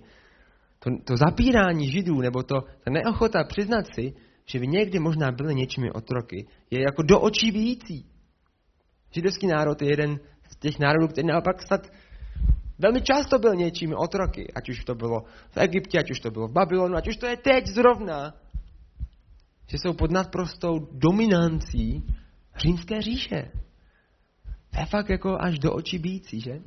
To, 0.79 0.89
to 1.03 1.17
zapírání 1.17 1.91
židů, 1.91 2.21
nebo 2.21 2.43
to, 2.43 2.55
ta 2.61 2.91
neochota 2.91 3.43
přiznat 3.43 3.85
si, 3.95 4.13
že 4.45 4.59
by 4.59 4.67
někdy 4.67 4.99
možná 4.99 5.31
byly 5.31 5.55
něčími 5.55 5.91
otroky, 5.91 6.47
je 6.71 6.81
jako 6.81 7.01
do 7.03 7.19
očí 7.19 7.51
vící. 7.51 8.05
Židovský 9.11 9.47
národ 9.47 9.81
je 9.81 9.89
jeden 9.89 10.19
z 10.49 10.55
těch 10.59 10.79
národů, 10.79 11.07
který 11.07 11.27
naopak 11.27 11.61
snad 11.61 11.87
velmi 12.79 13.01
často 13.01 13.39
byl 13.39 13.55
něčími 13.55 13.95
otroky. 13.95 14.51
Ať 14.55 14.69
už 14.69 14.83
to 14.83 14.95
bylo 14.95 15.19
v 15.49 15.57
Egyptě, 15.57 15.99
ať 15.99 16.11
už 16.11 16.19
to 16.19 16.31
bylo 16.31 16.47
v 16.47 16.51
Babylonu, 16.51 16.95
ať 16.95 17.07
už 17.07 17.15
to 17.17 17.25
je 17.25 17.37
teď 17.37 17.67
zrovna. 17.67 18.33
Že 19.67 19.77
jsou 19.77 19.93
pod 19.93 20.11
nadprostou 20.11 20.79
dominancí 20.91 22.03
římské 22.57 23.01
říše. 23.01 23.51
To 24.71 24.79
je 24.79 24.85
fakt 24.85 25.09
jako 25.09 25.37
až 25.39 25.59
do 25.59 25.73
očí 25.73 25.99
bící, 25.99 26.41
že? 26.41 26.59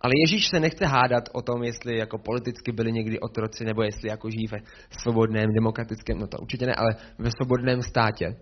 Ale 0.00 0.12
Ježíš 0.26 0.48
se 0.48 0.60
nechce 0.60 0.86
hádat 0.86 1.28
o 1.32 1.42
tom, 1.42 1.62
jestli 1.62 1.98
jako 1.98 2.18
politicky 2.18 2.72
byli 2.72 2.92
někdy 2.92 3.20
otroci, 3.20 3.64
nebo 3.64 3.82
jestli 3.82 4.08
jako 4.08 4.30
žijí 4.30 4.46
ve 4.46 4.58
svobodném, 5.00 5.52
demokratickém, 5.52 6.18
no 6.18 6.26
to 6.26 6.38
určitě 6.38 6.66
ne, 6.66 6.74
ale 6.74 6.96
ve 7.18 7.30
svobodném 7.30 7.82
státě. 7.82 8.36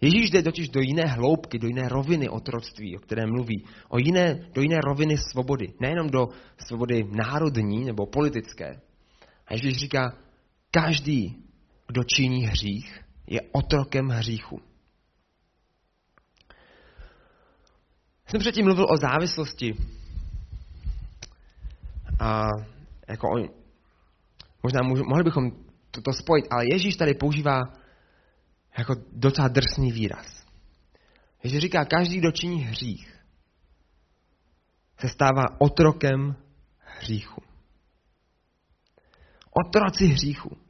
Ježíš 0.00 0.30
jde 0.30 0.42
totiž 0.42 0.68
do 0.68 0.80
jiné 0.80 1.04
hloubky, 1.06 1.58
do 1.58 1.66
jiné 1.66 1.88
roviny 1.88 2.28
otroctví, 2.28 2.96
o 2.96 3.00
kterém 3.00 3.30
mluví. 3.30 3.64
O 3.88 3.98
jiné, 3.98 4.48
do 4.54 4.62
jiné 4.62 4.80
roviny 4.84 5.18
svobody. 5.18 5.72
Nejenom 5.80 6.10
do 6.10 6.28
svobody 6.66 7.04
národní 7.26 7.84
nebo 7.84 8.06
politické. 8.06 8.80
A 9.46 9.54
Ježíš 9.54 9.76
říká, 9.76 10.16
každý, 10.70 11.44
kdo 11.90 12.04
činí 12.04 12.46
hřích, 12.46 13.04
je 13.26 13.40
otrokem 13.52 14.08
hříchu. 14.08 14.62
Jsem 18.26 18.40
předtím 18.40 18.64
mluvil 18.64 18.86
o 18.90 18.96
závislosti 18.96 19.74
a 22.20 22.48
jako 23.08 23.28
on, 23.30 23.48
možná 24.62 24.80
můžu, 24.82 25.04
mohli 25.04 25.24
bychom 25.24 25.50
toto 25.90 26.12
spojit, 26.12 26.46
ale 26.50 26.64
Ježíš 26.72 26.96
tady 26.96 27.14
používá 27.14 27.60
jako 28.78 28.94
docela 29.12 29.48
drsný 29.48 29.92
výraz. 29.92 30.46
Ježíš 31.42 31.60
říká, 31.60 31.84
každý, 31.84 32.18
kdo 32.18 32.30
činí 32.32 32.62
hřích, 32.62 33.20
se 34.98 35.08
stává 35.08 35.42
otrokem 35.58 36.36
hříchu. 36.78 37.42
Otroci 39.50 40.06
hříchu. 40.06 40.69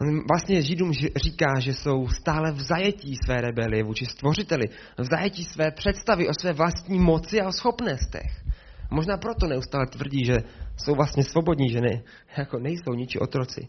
On 0.00 0.22
vlastně 0.28 0.62
Židům 0.62 0.92
říká, 1.16 1.60
že 1.60 1.74
jsou 1.74 2.08
stále 2.08 2.52
v 2.52 2.60
zajetí 2.60 3.16
své 3.24 3.40
rebelie 3.40 3.84
vůči 3.84 4.06
stvořiteli, 4.06 4.68
v 4.98 5.04
zajetí 5.04 5.44
své 5.44 5.70
představy 5.70 6.28
o 6.28 6.32
své 6.40 6.52
vlastní 6.52 6.98
moci 6.98 7.40
a 7.40 7.48
o 7.48 7.52
schopnostech. 7.52 8.44
Možná 8.90 9.16
proto 9.16 9.46
neustále 9.46 9.86
tvrdí, 9.86 10.24
že 10.24 10.36
jsou 10.76 10.94
vlastně 10.94 11.24
svobodní, 11.24 11.70
že 11.70 11.80
ne, 11.80 12.02
jako 12.36 12.58
nejsou 12.58 12.94
niči 12.94 13.18
otroci. 13.18 13.68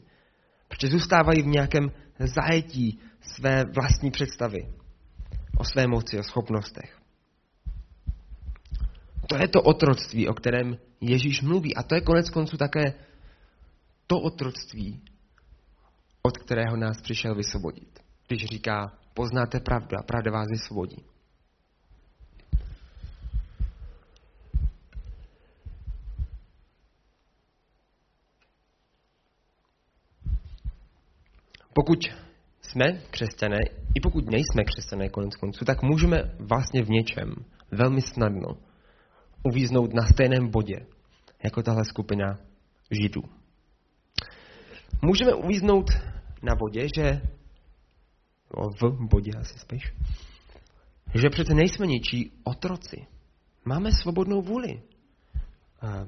Protože 0.67 0.88
zůstávají 0.88 1.41
v 1.41 1.47
nějakém 1.47 1.91
zajetí 2.19 3.00
své 3.21 3.65
vlastní 3.75 4.11
představy 4.11 4.67
o 5.57 5.63
své 5.63 5.88
moci, 5.88 6.19
o 6.19 6.23
schopnostech. 6.23 6.97
To 9.27 9.35
je 9.38 9.47
to 9.47 9.61
otroctví, 9.61 10.27
o 10.27 10.33
kterém 10.33 10.77
Ježíš 11.01 11.41
mluví. 11.41 11.75
A 11.75 11.83
to 11.83 11.95
je 11.95 12.01
konec 12.01 12.29
konců 12.29 12.57
také 12.57 12.93
to 14.07 14.19
otroctví, 14.19 15.01
od 16.21 16.37
kterého 16.37 16.77
nás 16.77 17.01
přišel 17.01 17.35
vysvobodit. 17.35 17.99
Když 18.27 18.45
říká, 18.45 18.97
poznáte 19.13 19.59
pravdu 19.59 19.97
a 19.99 20.03
pravda 20.03 20.31
vás 20.31 20.47
vysvobodí. 20.51 21.05
pokud 31.73 31.99
jsme 32.61 32.85
křesťané, 33.11 33.57
i 33.95 33.99
pokud 34.03 34.25
nejsme 34.25 34.63
křesťané 34.63 35.09
konec 35.09 35.35
konců, 35.35 35.65
tak 35.65 35.83
můžeme 35.83 36.17
vlastně 36.39 36.83
v 36.83 36.89
něčem 36.89 37.35
velmi 37.71 38.01
snadno 38.01 38.47
uvíznout 39.43 39.93
na 39.93 40.03
stejném 40.13 40.49
bodě, 40.49 40.75
jako 41.43 41.63
tahle 41.63 41.85
skupina 41.85 42.37
židů. 42.91 43.21
Můžeme 45.01 45.34
uvíznout 45.34 45.89
na 46.43 46.55
bodě, 46.55 46.88
že 46.96 47.22
v 48.81 49.08
bodě 49.10 49.31
asi 49.39 49.60
spíš, 49.60 49.93
že 51.13 51.29
přece 51.29 51.53
nejsme 51.53 51.88
ničí 51.88 52.31
otroci. 52.43 53.05
Máme 53.65 53.91
svobodnou 53.91 54.41
vůli. 54.41 54.81
A 55.81 56.08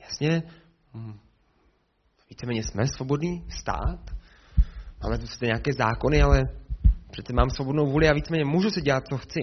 jasně, 0.00 0.42
hm, 0.94 1.18
víceméně 2.30 2.62
jsme 2.62 2.86
svobodný 2.86 3.44
stát, 3.48 4.10
máme 5.02 5.18
tu 5.18 5.26
sice 5.26 5.46
nějaké 5.46 5.72
zákony, 5.72 6.22
ale 6.22 6.48
přece 7.10 7.32
mám 7.32 7.50
svobodnou 7.50 7.86
vůli 7.86 8.08
a 8.08 8.14
víceméně 8.14 8.44
můžu 8.44 8.70
si 8.70 8.80
dělat, 8.80 9.08
co 9.08 9.16
chci. 9.18 9.40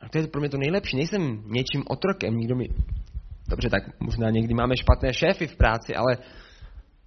A 0.00 0.08
to 0.08 0.18
je 0.18 0.26
pro 0.26 0.40
mě 0.40 0.50
to 0.50 0.58
nejlepší. 0.58 0.96
Nejsem 0.96 1.42
něčím 1.46 1.82
otrokem, 1.86 2.36
nikdo 2.36 2.56
mi... 2.56 2.68
Dobře, 3.48 3.70
tak 3.70 4.00
možná 4.00 4.30
někdy 4.30 4.54
máme 4.54 4.76
špatné 4.76 5.14
šéfy 5.14 5.46
v 5.46 5.56
práci, 5.56 5.94
ale 5.94 6.18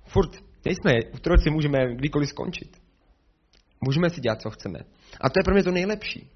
furt 0.08 0.32
nejsme 0.66 0.92
otroci, 1.14 1.50
můžeme 1.50 1.96
kdykoliv 1.96 2.30
skončit. 2.30 2.78
Můžeme 3.82 4.10
si 4.10 4.22
dělat, 4.22 4.42
co 4.42 4.50
chceme. 4.50 4.80
A 5.22 5.30
to 5.30 5.40
je 5.40 5.44
pro 5.44 5.54
mě 5.54 5.64
to 5.64 5.72
nejlepší. 5.72 6.30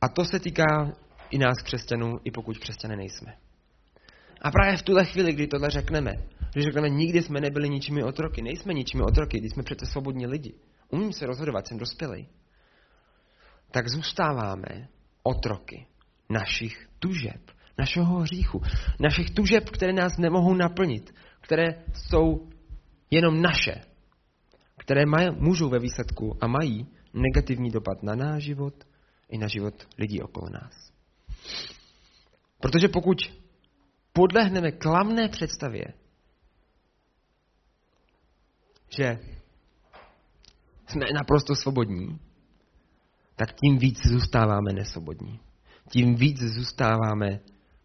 A 0.00 0.08
to 0.08 0.24
se 0.24 0.40
týká 0.40 0.92
i 1.30 1.38
nás 1.38 1.62
křesťanů, 1.62 2.20
i 2.24 2.30
pokud 2.30 2.58
křesťané 2.58 2.96
nejsme. 2.96 3.36
A 4.42 4.50
právě 4.50 4.76
v 4.76 4.82
tuhle 4.82 5.04
chvíli, 5.04 5.32
kdy 5.32 5.46
tohle 5.46 5.70
řekneme, 5.70 6.12
když 6.52 6.64
řekneme, 6.64 6.88
nikdy 6.88 7.22
jsme 7.22 7.40
nebyli 7.40 7.68
ničími 7.68 8.02
otroky, 8.02 8.42
nejsme 8.42 8.74
ničími 8.74 9.02
otroky, 9.02 9.38
když 9.38 9.52
jsme 9.52 9.62
přece 9.62 9.86
svobodní 9.86 10.26
lidi, 10.26 10.54
umím 10.88 11.12
se 11.12 11.26
rozhodovat, 11.26 11.66
jsem 11.66 11.78
dospělý, 11.78 12.28
tak 13.70 13.88
zůstáváme 13.88 14.88
otroky 15.22 15.86
našich 16.30 16.88
tužeb, 16.98 17.50
našeho 17.78 18.18
hříchu, 18.18 18.62
našich 19.00 19.30
tužeb, 19.30 19.70
které 19.70 19.92
nás 19.92 20.18
nemohou 20.18 20.54
naplnit, 20.54 21.14
které 21.40 21.84
jsou 21.94 22.48
jenom 23.10 23.42
naše, 23.42 23.74
které 24.78 25.06
maj, 25.06 25.30
můžou 25.30 25.68
ve 25.68 25.78
výsledku 25.78 26.36
a 26.40 26.46
mají 26.46 26.86
negativní 27.14 27.70
dopad 27.70 28.02
na 28.02 28.14
náš 28.14 28.42
život 28.42 28.74
i 29.28 29.38
na 29.38 29.48
život 29.48 29.74
lidí 29.98 30.22
okolo 30.22 30.48
nás. 30.50 30.92
Protože 32.60 32.88
pokud 32.88 33.18
podlehneme 34.12 34.72
klamné 34.72 35.28
představě, 35.28 35.84
že 38.88 39.18
jsme 40.86 41.06
naprosto 41.14 41.54
svobodní, 41.54 42.18
tak 43.36 43.48
tím 43.52 43.78
víc 43.78 44.06
zůstáváme 44.06 44.72
nesvobodní. 44.72 45.40
Tím 45.92 46.14
víc 46.14 46.38
zůstáváme 46.38 47.40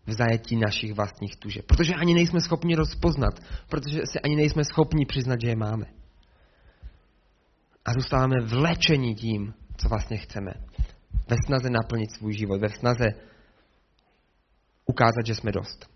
v 0.07 0.11
zajetí 0.13 0.55
našich 0.55 0.93
vlastních 0.93 1.35
tužeb. 1.35 1.65
Protože 1.65 1.93
ani 1.93 2.13
nejsme 2.13 2.41
schopni 2.41 2.75
rozpoznat, 2.75 3.39
protože 3.69 4.01
si 4.05 4.19
ani 4.19 4.35
nejsme 4.35 4.63
schopni 4.63 5.05
přiznat, 5.05 5.41
že 5.41 5.49
je 5.49 5.55
máme. 5.55 5.85
A 7.85 7.93
zůstáváme 7.93 8.35
vlečení 8.45 9.15
tím, 9.15 9.53
co 9.77 9.89
vlastně 9.89 10.17
chceme. 10.17 10.53
Ve 11.29 11.35
snaze 11.45 11.69
naplnit 11.69 12.11
svůj 12.11 12.33
život, 12.33 12.61
ve 12.61 12.69
snaze 12.69 13.05
ukázat, 14.85 15.25
že 15.25 15.35
jsme 15.35 15.51
dost. 15.51 15.89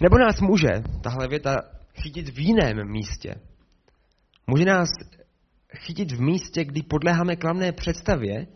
Nebo 0.00 0.18
nás 0.18 0.40
může 0.40 0.68
tahle 1.02 1.28
věta 1.28 1.56
chytit 1.94 2.28
v 2.28 2.38
jiném 2.38 2.90
místě. 2.90 3.34
Může 4.46 4.64
nás 4.64 4.88
chytit 5.76 6.12
v 6.12 6.20
místě, 6.20 6.64
kdy 6.64 6.82
podléháme 6.82 7.36
klamné 7.36 7.72
představě, 7.72 8.46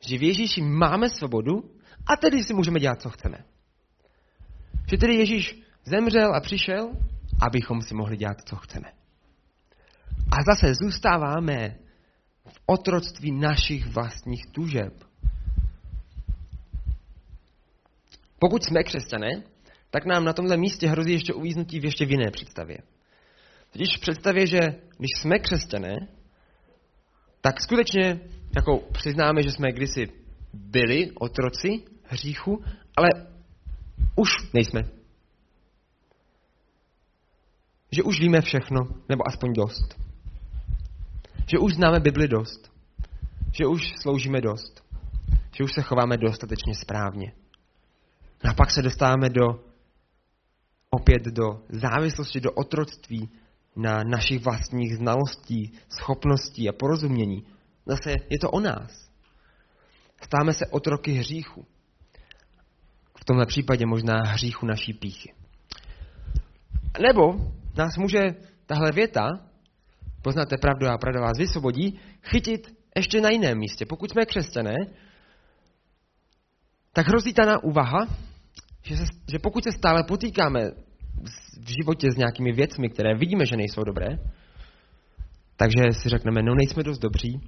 že 0.00 0.18
v 0.18 0.22
Ježíši 0.22 0.62
máme 0.62 1.08
svobodu 1.08 1.73
a 2.06 2.16
tedy 2.16 2.44
si 2.44 2.54
můžeme 2.54 2.80
dělat, 2.80 3.02
co 3.02 3.10
chceme. 3.10 3.38
Že 4.90 4.96
tedy 4.96 5.14
Ježíš 5.14 5.62
zemřel 5.84 6.34
a 6.34 6.40
přišel, 6.40 6.92
abychom 7.40 7.82
si 7.82 7.94
mohli 7.94 8.16
dělat, 8.16 8.36
co 8.44 8.56
chceme. 8.56 8.92
A 10.30 10.42
zase 10.46 10.74
zůstáváme 10.74 11.76
v 12.48 12.60
otroctví 12.66 13.32
našich 13.32 13.86
vlastních 13.86 14.46
tužeb. 14.52 15.04
Pokud 18.38 18.64
jsme 18.64 18.82
křesťané, 18.82 19.42
tak 19.90 20.04
nám 20.06 20.24
na 20.24 20.32
tomhle 20.32 20.56
místě 20.56 20.88
hrozí 20.88 21.12
ještě 21.12 21.32
uvíznutí 21.32 21.80
v 21.80 21.84
ještě 21.84 22.06
v 22.06 22.10
jiné 22.10 22.30
představě. 22.30 22.78
Totiž 23.70 23.96
v 23.96 24.00
představě, 24.00 24.46
že 24.46 24.60
když 24.98 25.10
jsme 25.20 25.38
křesťané, 25.38 26.08
tak 27.40 27.60
skutečně 27.60 28.20
jako 28.56 28.78
přiznáme, 28.92 29.42
že 29.42 29.52
jsme 29.52 29.72
kdysi 29.72 30.06
byli 30.52 31.10
otroci 31.10 31.82
hříchu, 32.06 32.64
ale 32.96 33.08
už 34.16 34.30
nejsme. 34.52 34.82
Že 37.92 38.02
už 38.02 38.20
víme 38.20 38.40
všechno, 38.40 38.80
nebo 39.08 39.28
aspoň 39.28 39.52
dost. 39.52 40.00
Že 41.50 41.58
už 41.58 41.74
známe 41.74 42.00
Bibli 42.00 42.28
dost. 42.28 42.72
Že 43.52 43.66
už 43.66 43.92
sloužíme 44.02 44.40
dost. 44.40 44.84
Že 45.56 45.64
už 45.64 45.72
se 45.72 45.82
chováme 45.82 46.16
dostatečně 46.16 46.74
správně. 46.74 47.32
A 48.50 48.54
pak 48.54 48.70
se 48.70 48.82
dostáváme 48.82 49.28
do 49.28 49.64
opět 50.90 51.22
do 51.22 51.62
závislosti, 51.68 52.40
do 52.40 52.52
otroctví 52.52 53.30
na 53.76 54.04
našich 54.04 54.44
vlastních 54.44 54.96
znalostí, 54.96 55.72
schopností 55.88 56.68
a 56.68 56.72
porozumění. 56.72 57.46
Zase 57.86 58.10
je 58.10 58.38
to 58.38 58.50
o 58.50 58.60
nás. 58.60 59.10
Stáme 60.22 60.52
se 60.52 60.66
otroky 60.66 61.12
hříchu. 61.12 61.66
V 63.24 63.26
tomhle 63.26 63.46
případě 63.46 63.86
možná 63.86 64.22
hříchu 64.26 64.66
naší 64.66 64.92
píchy. 64.92 65.32
Nebo 67.00 67.52
nás 67.76 67.96
může 67.96 68.20
tahle 68.66 68.92
věta, 68.92 69.28
poznáte 70.22 70.56
pravdu 70.56 70.86
a 70.86 70.98
pravda 70.98 71.20
vás 71.20 71.38
vysvobodí, 71.38 72.00
chytit 72.22 72.76
ještě 72.96 73.20
na 73.20 73.30
jiném 73.30 73.58
místě. 73.58 73.86
Pokud 73.86 74.10
jsme 74.10 74.26
křesťané, 74.26 74.76
tak 76.92 77.08
hrozí 77.08 77.32
ta 77.32 77.62
úvaha, 77.62 78.06
že, 78.82 78.96
se, 78.96 79.04
že 79.30 79.38
pokud 79.38 79.64
se 79.64 79.72
stále 79.72 80.04
potýkáme 80.08 80.70
v 81.64 81.68
životě 81.80 82.10
s 82.12 82.16
nějakými 82.16 82.52
věcmi, 82.52 82.88
které 82.88 83.14
vidíme, 83.14 83.46
že 83.46 83.56
nejsou 83.56 83.84
dobré, 83.84 84.06
takže 85.56 85.82
si 85.92 86.08
řekneme, 86.08 86.42
no 86.42 86.54
nejsme 86.54 86.82
dost 86.82 86.98
dobří, 86.98 87.40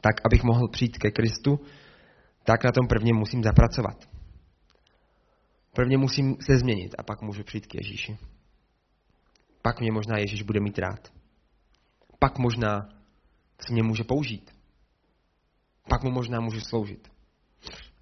tak 0.00 0.14
abych 0.24 0.42
mohl 0.42 0.68
přijít 0.68 0.98
ke 0.98 1.10
Kristu, 1.10 1.60
tak 2.44 2.64
na 2.64 2.72
tom 2.72 2.86
prvně 2.88 3.12
musím 3.12 3.42
zapracovat. 3.42 4.13
Prvně 5.74 5.98
musím 5.98 6.36
se 6.40 6.58
změnit 6.58 6.94
a 6.98 7.02
pak 7.02 7.22
můžu 7.22 7.44
přijít 7.44 7.66
k 7.66 7.74
Ježíši. 7.74 8.18
Pak 9.62 9.80
mě 9.80 9.92
možná 9.92 10.18
Ježíš 10.18 10.42
bude 10.42 10.60
mít 10.60 10.78
rád. 10.78 11.12
Pak 12.18 12.38
možná 12.38 12.88
se 13.66 13.72
mě 13.72 13.82
může 13.82 14.04
použít. 14.04 14.50
Pak 15.88 16.02
mu 16.02 16.10
možná 16.10 16.40
můžu 16.40 16.60
sloužit. 16.60 17.08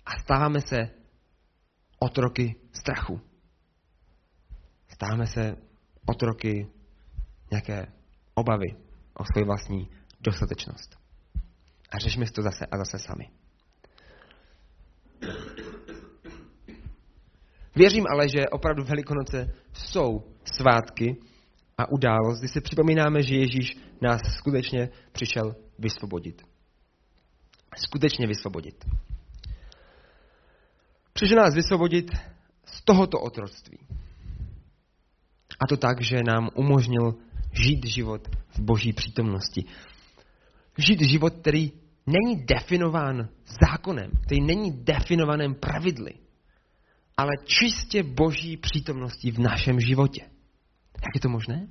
A 0.07 0.11
stáváme 0.25 0.61
se 0.61 0.91
otroky 1.99 2.55
strachu. 2.73 3.21
Stáváme 4.89 5.27
se 5.27 5.57
otroky 6.07 6.69
nějaké 7.51 7.87
obavy 8.35 8.77
o 9.15 9.25
svoji 9.25 9.45
vlastní 9.45 9.91
dostatečnost. 10.21 10.97
A 11.91 11.99
řešíme 11.99 12.27
si 12.27 12.33
to 12.33 12.43
zase 12.43 12.67
a 12.67 12.79
zase 12.79 12.99
sami. 12.99 13.42
Věřím 17.77 18.05
ale, 18.11 18.29
že 18.29 18.49
opravdu 18.49 18.85
Velikonoce 18.85 19.55
jsou 19.73 20.25
svátky 20.45 21.17
a 21.79 21.91
událost, 21.91 22.39
kdy 22.39 22.49
si 22.49 22.61
připomínáme, 22.61 23.23
že 23.23 23.37
Ježíš 23.37 23.77
nás 24.01 24.21
skutečně 24.37 24.89
přišel 25.13 25.57
vysvobodit. 25.79 26.43
Skutečně 27.77 28.27
vysvobodit. 28.27 28.85
Přišel 31.13 31.37
nás 31.37 31.55
vysvobodit 31.55 32.11
z 32.65 32.85
tohoto 32.85 33.21
otroctví. 33.21 33.79
A 35.61 35.67
to 35.69 35.77
tak, 35.77 36.01
že 36.01 36.17
nám 36.27 36.51
umožnil 36.55 37.15
žít 37.53 37.87
život 37.87 38.29
v 38.49 38.61
boží 38.61 38.93
přítomnosti. 38.93 39.65
Žít 40.79 41.01
život, 41.01 41.35
který 41.41 41.73
není 42.07 42.45
definován 42.45 43.29
zákonem, 43.61 44.11
který 44.25 44.41
není 44.41 44.85
definovaným 44.85 45.55
pravidly, 45.55 46.13
ale 47.17 47.31
čistě 47.45 48.03
boží 48.03 48.57
přítomností 48.57 49.31
v 49.31 49.39
našem 49.39 49.81
životě. 49.81 50.23
Jak 51.03 51.15
je 51.15 51.21
to 51.21 51.29
možné? 51.29 51.69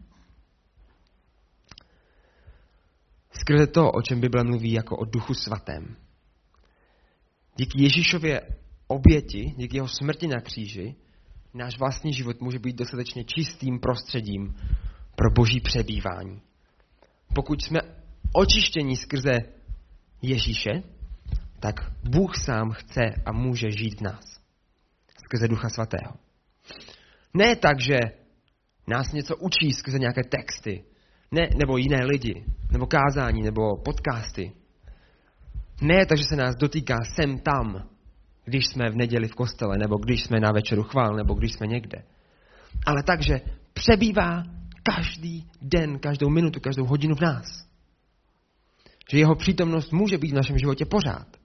Skrze 3.32 3.68
to, 3.68 3.92
o 3.92 4.02
čem 4.02 4.22
Bible 4.22 4.44
mluví 4.44 4.72
jako 4.72 4.98
o 4.98 5.06
duchu 5.06 5.34
svatém. 5.34 5.96
Díky 7.56 7.84
Ježíšově 7.84 8.42
oběti, 8.88 9.54
díky 9.58 9.78
jeho 9.78 9.88
smrti 9.88 10.28
na 10.28 10.42
kříži, 10.42 10.96
náš 11.54 11.80
vlastní 11.80 12.14
život 12.14 12.42
může 12.42 12.60
být 12.60 12.76
dostatečně 12.76 13.24
čistým 13.24 13.80
prostředím 13.80 14.56
pro 15.16 15.32
boží 15.32 15.60
přebývání. 15.60 16.42
Pokud 17.36 17.62
jsme 17.64 17.80
očištění 18.34 18.98
skrze 18.98 19.32
Ježíše, 20.22 20.84
tak 21.60 21.76
Bůh 22.04 22.38
sám 22.38 22.72
chce 22.72 23.02
a 23.26 23.32
může 23.32 23.72
žít 23.72 24.00
v 24.00 24.02
nás. 24.02 24.41
Skrze 25.32 25.48
Ducha 25.48 25.70
Svatého. 25.70 26.14
Ne 27.34 27.56
tak, 27.56 27.80
že 27.80 28.00
nás 28.88 29.12
něco 29.12 29.38
učí 29.38 29.74
skrze 29.74 30.00
nějaké 30.00 30.22
texty, 30.24 30.84
ne, 31.32 31.50
nebo 31.60 31.78
jiné 31.78 32.06
lidi, 32.06 32.46
nebo 32.72 32.86
kázání, 32.86 33.42
nebo 33.42 33.78
podcasty. 33.78 34.52
Ne 35.82 36.06
tak, 36.06 36.18
že 36.18 36.24
se 36.24 36.36
nás 36.36 36.56
dotýká 36.56 36.98
sem 37.16 37.40
tam, 37.40 37.90
když 38.46 38.68
jsme 38.68 38.90
v 38.90 38.96
neděli 38.96 39.28
v 39.28 39.36
kostele, 39.36 39.78
nebo 39.78 39.98
když 39.98 40.24
jsme 40.24 40.40
na 40.40 40.52
večeru 40.52 40.84
chvál, 40.84 41.16
nebo 41.16 41.34
když 41.34 41.54
jsme 41.54 41.68
někde. 41.68 42.04
Ale 42.86 43.04
takže 43.04 43.42
přebývá 43.74 44.44
každý 44.84 45.48
den, 45.62 46.00
každou 46.00 46.30
minutu, 46.30 46.60
každou 46.60 46.86
hodinu 46.86 47.16
v 47.16 47.22
nás. 47.22 47.68
Že 49.12 49.18
jeho 49.18 49.36
přítomnost 49.36 49.92
může 49.92 50.18
být 50.18 50.32
v 50.32 50.36
našem 50.36 50.58
životě 50.58 50.86
pořád. 50.86 51.41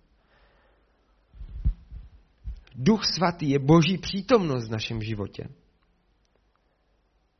Duch 2.79 3.05
svatý 3.05 3.51
je 3.51 3.59
boží 3.59 3.99
přítomnost 3.99 4.69
v 4.69 4.71
našem 4.71 5.03
životě. 5.03 5.49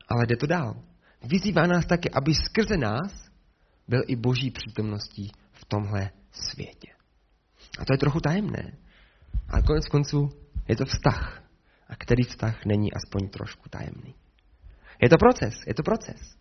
Ale 0.09 0.27
jde 0.27 0.37
to 0.37 0.47
dál. 0.47 0.83
Vyzývá 1.23 1.67
nás 1.67 1.87
také, 1.87 2.09
aby 2.13 2.35
skrze 2.35 2.77
nás 2.77 3.13
byl 3.89 4.03
i 4.07 4.17
boží 4.17 4.51
přítomností 4.51 5.33
v 5.53 5.65
tomhle 5.65 6.11
světě. 6.33 6.93
A 7.79 7.85
to 7.85 7.93
je 7.95 7.99
trochu 7.99 8.21
tajemné. 8.21 8.79
Ale 9.49 9.63
konec 9.63 9.89
konců 9.89 10.29
je 10.69 10.77
to 10.77 10.85
vztah. 10.85 11.43
A 11.89 11.97
který 11.97 12.25
vztah 12.25 12.65
není 12.65 12.93
aspoň 12.93 13.29
trošku 13.29 13.69
tajemný. 13.69 14.15
Je 15.03 15.09
to 15.09 15.17
proces, 15.17 15.55
je 15.67 15.75
to 15.75 15.83
proces. 15.83 16.37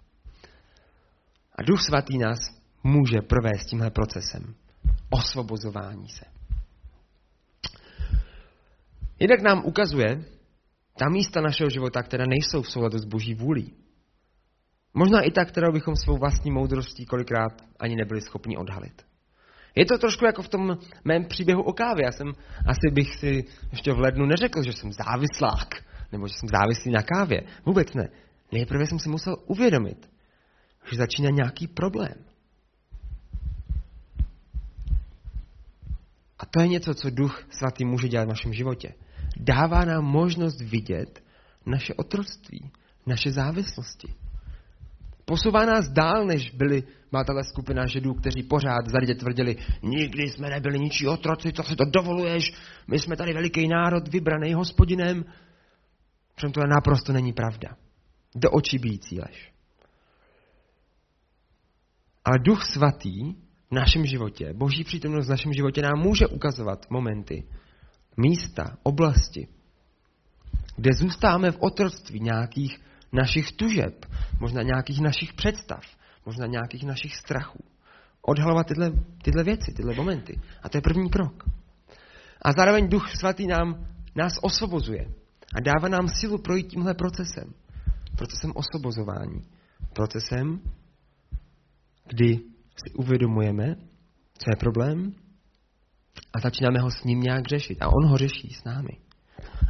A 1.56 1.64
Duch 1.64 1.82
Svatý 1.82 2.18
nás 2.18 2.40
může 2.84 3.22
provést 3.22 3.66
tímhle 3.66 3.92
procesem. 3.92 4.56
Osvobozování 5.10 6.10
se. 6.10 6.35
Jinak 9.20 9.42
nám 9.42 9.66
ukazuje 9.66 10.26
ta 11.00 11.10
místa 11.10 11.42
našeho 11.42 11.70
života, 11.70 12.04
která 12.04 12.26
nejsou 12.26 12.62
v 12.62 12.70
souladu 12.70 12.98
s 12.98 13.06
boží 13.06 13.34
vůlí. 13.34 13.74
Možná 14.94 15.22
i 15.22 15.32
ta, 15.32 15.46
kterou 15.46 15.72
bychom 15.72 15.96
svou 15.96 16.18
vlastní 16.18 16.52
moudrostí 16.52 17.06
kolikrát 17.06 17.62
ani 17.80 17.96
nebyli 17.96 18.22
schopni 18.22 18.58
odhalit. 18.58 19.06
Je 19.76 19.86
to 19.86 19.98
trošku 19.98 20.26
jako 20.26 20.42
v 20.42 20.50
tom 20.50 20.78
mém 21.04 21.26
příběhu 21.26 21.62
o 21.62 21.74
kávě. 21.74 22.06
Já 22.06 22.12
jsem, 22.12 22.34
asi 22.66 22.94
bych 22.94 23.16
si 23.16 23.44
ještě 23.72 23.94
v 23.94 24.00
lednu 24.00 24.26
neřekl, 24.26 24.64
že 24.64 24.74
jsem 24.74 24.92
závislák, 24.94 25.70
nebo 26.12 26.28
že 26.28 26.34
jsem 26.34 26.50
závislý 26.50 26.92
na 26.92 27.02
kávě. 27.02 27.42
Vůbec 27.66 27.94
ne. 27.94 28.10
Nejprve 28.52 28.88
jsem 28.88 29.00
si 29.00 29.10
musel 29.10 29.36
uvědomit, 29.46 30.10
že 30.92 30.98
začíná 30.98 31.30
nějaký 31.30 31.68
problém. 31.68 32.16
A 36.40 36.46
to 36.46 36.62
je 36.62 36.68
něco, 36.68 36.94
co 36.94 37.10
Duch 37.10 37.48
Svatý 37.50 37.86
může 37.86 38.08
dělat 38.08 38.26
v 38.26 38.30
našem 38.30 38.54
životě. 38.54 38.94
Dává 39.38 39.86
nám 39.86 40.06
možnost 40.06 40.62
vidět 40.62 41.24
naše 41.66 41.94
otroctví, 41.94 42.72
naše 43.06 43.32
závislosti. 43.32 44.14
Posouvá 45.26 45.66
nás 45.66 45.90
dál, 45.90 46.26
než 46.26 46.52
byli 46.52 46.84
má 47.12 47.24
tahle 47.24 47.44
skupina 47.44 47.86
židů, 47.86 48.14
kteří 48.14 48.44
pořád 48.44 48.88
zardě 48.88 49.16
tvrdili, 49.16 49.58
nikdy 49.82 50.30
jsme 50.30 50.50
nebyli 50.50 50.80
ničí 50.80 51.08
otroci, 51.08 51.54
co 51.54 51.64
si 51.64 51.76
to 51.76 51.86
dovoluješ, 51.86 52.54
my 52.88 53.00
jsme 53.00 53.16
tady 53.16 53.34
veliký 53.34 53.68
národ, 53.68 54.08
vybraný 54.08 54.54
hospodinem. 54.54 55.26
Přitom 56.36 56.52
to 56.52 56.62
naprosto 56.68 57.14
není 57.14 57.34
pravda. 57.34 57.70
Do 58.36 58.52
očí 58.52 58.78
bíjící 58.78 59.20
lež. 59.20 59.52
Ale 62.26 62.40
Duch 62.40 62.66
Svatý 62.66 63.34
v 63.70 63.72
našem 63.72 64.06
životě, 64.06 64.54
Boží 64.54 64.84
přítomnost 64.84 65.28
v 65.28 65.30
našem 65.30 65.54
životě 65.54 65.82
nám 65.82 66.00
může 66.00 66.28
ukazovat 66.28 66.86
momenty, 66.90 67.44
místa, 68.18 68.78
oblasti, 68.84 69.48
kde 70.76 70.94
zůstáváme 70.94 71.52
v 71.52 71.58
otroctví 71.60 72.20
nějakých 72.20 72.80
našich 73.14 73.52
tužeb, 73.52 74.06
možná 74.40 74.62
nějakých 74.62 75.02
našich 75.02 75.34
představ, 75.34 75.84
možná 76.26 76.46
nějakých 76.46 76.84
našich 76.84 77.16
strachů. 77.16 77.64
Odhalovat 78.22 78.68
tyhle, 78.68 78.92
tyhle 79.24 79.44
věci, 79.44 79.74
tyhle 79.74 79.96
momenty. 79.96 80.40
A 80.64 80.70
to 80.70 80.78
je 80.78 80.82
první 80.82 81.10
krok. 81.10 81.44
A 82.42 82.52
zároveň 82.52 82.90
Duch 82.90 83.16
Svatý 83.16 83.48
nám, 83.48 83.88
nás 84.16 84.34
osvobozuje 84.42 85.06
a 85.56 85.60
dává 85.62 85.88
nám 85.88 86.08
silu 86.08 86.38
projít 86.38 86.68
tímhle 86.68 86.94
procesem. 86.94 87.54
Procesem 88.18 88.52
osvobozování. 88.56 89.42
Procesem, 89.94 90.60
kdy 92.08 92.40
si 92.76 92.94
uvědomujeme, 92.94 93.76
co 94.38 94.50
je 94.52 94.56
problém 94.60 95.14
a 96.34 96.40
začínáme 96.40 96.80
ho 96.80 96.92
s 96.92 97.04
ním 97.04 97.22
nějak 97.22 97.48
řešit. 97.48 97.82
A 97.82 97.88
on 97.88 98.08
ho 98.08 98.18
řeší 98.18 98.54
s 98.54 98.64
námi. 98.64 98.98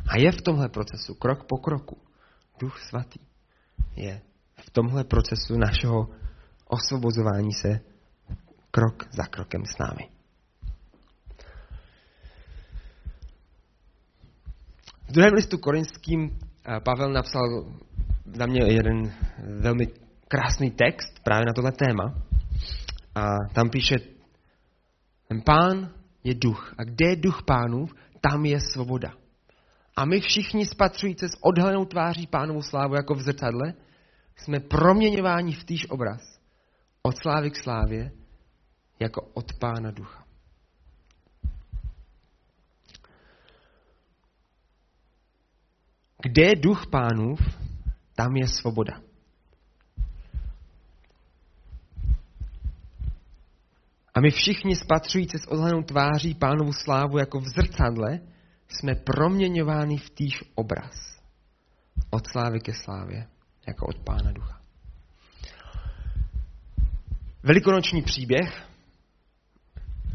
A 0.08 0.18
je 0.18 0.32
v 0.32 0.42
tomhle 0.42 0.70
procesu, 0.70 1.14
krok 1.14 1.44
po 1.48 1.58
kroku, 1.58 1.98
Duch 2.60 2.82
Svatý 2.82 3.20
je 3.96 4.22
v 4.66 4.70
tomhle 4.70 5.04
procesu 5.04 5.58
našeho 5.58 6.10
osvobozování 6.68 7.54
se 7.54 7.80
krok 8.72 9.04
za 9.14 9.24
krokem 9.24 9.66
s 9.66 9.78
námi. 9.78 10.10
V 15.08 15.12
druhém 15.12 15.34
listu 15.34 15.58
korinským 15.58 16.40
eh, 16.66 16.80
Pavel 16.80 17.14
napsal 17.14 17.42
za 18.36 18.46
mě 18.46 18.74
jeden 18.74 19.14
velmi 19.60 19.88
krásný 20.28 20.72
text 20.72 21.20
právě 21.24 21.46
na 21.46 21.54
tohle 21.54 21.72
téma. 21.72 22.16
A 23.16 23.24
tam 23.54 23.70
píše, 23.70 23.96
ten 25.28 25.42
pán 25.42 25.95
je 26.26 26.34
duch. 26.34 26.74
A 26.78 26.84
kde 26.84 27.06
je 27.06 27.16
duch 27.16 27.44
pánův, 27.44 27.96
tam 28.22 28.46
je 28.46 28.60
svoboda. 28.60 29.14
A 29.96 30.06
my 30.06 30.20
všichni 30.20 30.66
spatřující 30.66 31.26
s 31.26 31.38
odhalenou 31.42 31.86
tváří 31.86 32.28
pánovu 32.28 32.62
slávu 32.62 32.96
jako 32.96 33.16
v 33.16 33.22
zrcadle, 33.22 33.74
jsme 34.36 34.60
proměňováni 34.60 35.54
v 35.54 35.64
týž 35.64 35.90
obraz. 35.90 36.22
Od 37.02 37.18
slávy 37.18 37.52
k 37.52 37.56
slávě, 37.56 38.12
jako 39.00 39.22
od 39.34 39.54
pána 39.60 39.92
ducha. 39.92 40.26
Kde 46.24 46.44
je 46.44 46.56
duch 46.56 46.88
pánův, 46.88 47.40
tam 48.16 48.36
je 48.36 48.48
svoboda. 48.48 49.02
A 54.16 54.22
my 54.22 54.32
všichni 54.32 54.76
spatřující 54.76 55.38
s 55.38 55.48
odhalenou 55.48 55.84
tváří 55.84 56.34
pánovu 56.36 56.74
slávu 56.74 57.18
jako 57.18 57.40
v 57.40 57.48
zrcadle, 57.48 58.20
jsme 58.68 58.96
proměňováni 58.96 59.98
v 59.98 60.10
týž 60.10 60.44
obraz. 60.56 61.22
Od 62.10 62.28
slávy 62.28 62.60
ke 62.60 62.74
slávě, 62.74 63.28
jako 63.68 63.86
od 63.86 63.98
Pána 64.00 64.32
Ducha. 64.32 64.62
Velikonoční 67.44 68.02
příběh 68.02 68.70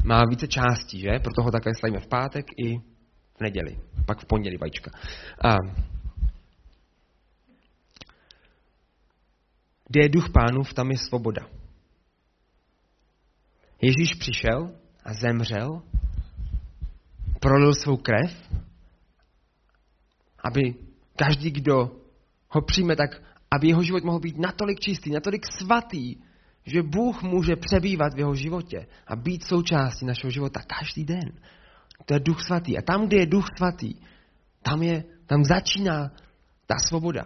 má 0.04 0.24
více 0.30 0.48
částí, 0.48 1.00
že? 1.00 1.18
Proto 1.22 1.42
ho 1.42 1.50
také 1.50 1.70
slavíme 1.78 2.00
v 2.00 2.08
pátek 2.08 2.46
i 2.64 2.78
v 3.36 3.40
neděli. 3.40 3.78
Pak 4.06 4.20
v 4.20 4.26
pondělí 4.26 4.56
vajíčka. 4.56 4.90
A 5.44 5.56
kde 9.88 10.02
je 10.02 10.08
duch 10.08 10.28
pánův, 10.30 10.72
tam 10.74 10.90
je 10.90 10.98
svoboda. 10.98 11.59
Ježíš 13.80 14.14
přišel 14.14 14.70
a 15.04 15.14
zemřel 15.14 15.82
prolil 17.40 17.74
svou 17.74 17.96
krev, 17.96 18.50
aby 20.44 20.74
každý, 21.16 21.50
kdo 21.50 21.90
ho 22.48 22.62
přijme, 22.62 22.96
tak 22.96 23.22
aby 23.50 23.68
jeho 23.68 23.82
život 23.82 24.04
mohl 24.04 24.20
být 24.20 24.38
natolik 24.38 24.80
čistý, 24.80 25.10
natolik 25.10 25.46
svatý, 25.46 26.16
že 26.66 26.82
Bůh 26.82 27.22
může 27.22 27.56
přebývat 27.56 28.14
v 28.14 28.18
jeho 28.18 28.34
životě 28.34 28.86
a 29.06 29.16
být 29.16 29.44
součástí 29.44 30.06
našeho 30.06 30.30
života 30.30 30.60
každý 30.60 31.04
den. 31.04 31.32
To 32.04 32.14
je 32.14 32.20
duch 32.20 32.42
svatý. 32.42 32.78
A 32.78 32.82
tam, 32.82 33.06
kde 33.06 33.16
je 33.16 33.26
duch 33.26 33.46
svatý, 33.56 33.94
tam, 34.62 34.82
je, 34.82 35.04
tam 35.26 35.44
začíná 35.44 36.10
ta 36.66 36.74
svoboda. 36.88 37.24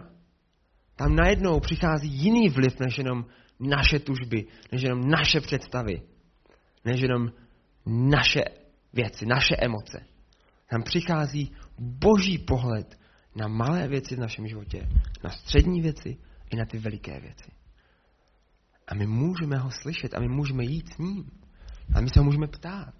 Tam 0.95 1.15
najednou 1.15 1.59
přichází 1.59 2.09
jiný 2.09 2.49
vliv, 2.49 2.79
než 2.79 2.97
jenom 2.97 3.25
naše 3.59 3.99
tužby, 3.99 4.45
než 4.71 4.81
jenom 4.81 5.09
naše 5.09 5.41
představy, 5.41 6.01
než 6.85 7.01
jenom 7.01 7.31
naše 7.85 8.43
věci, 8.93 9.25
naše 9.25 9.55
emoce. 9.59 10.05
Tam 10.69 10.83
přichází 10.83 11.51
boží 11.79 12.37
pohled 12.37 12.99
na 13.35 13.47
malé 13.47 13.87
věci 13.87 14.15
v 14.15 14.19
našem 14.19 14.47
životě, 14.47 14.89
na 15.23 15.29
střední 15.29 15.81
věci 15.81 16.17
i 16.49 16.55
na 16.55 16.65
ty 16.65 16.77
veliké 16.77 17.19
věci. 17.19 17.51
A 18.87 18.95
my 18.95 19.07
můžeme 19.07 19.57
ho 19.57 19.71
slyšet 19.71 20.13
a 20.13 20.19
my 20.19 20.27
můžeme 20.27 20.63
jít 20.63 20.93
s 20.93 20.97
ním. 20.97 21.31
A 21.95 22.01
my 22.01 22.09
se 22.09 22.19
ho 22.19 22.23
můžeme 22.23 22.47
ptát. 22.47 22.95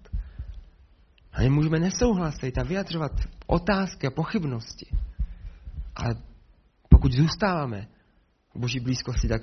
A 1.32 1.40
my 1.40 1.50
můžeme 1.50 1.78
nesouhlasit 1.78 2.58
a 2.58 2.62
vyjadřovat 2.62 3.12
otázky 3.46 4.06
a 4.06 4.10
pochybnosti. 4.10 4.86
Ale 5.94 6.14
pokud 6.88 7.12
zůstáváme 7.12 7.88
v 8.54 8.58
boží 8.58 8.80
blízkosti, 8.80 9.28
tak, 9.28 9.42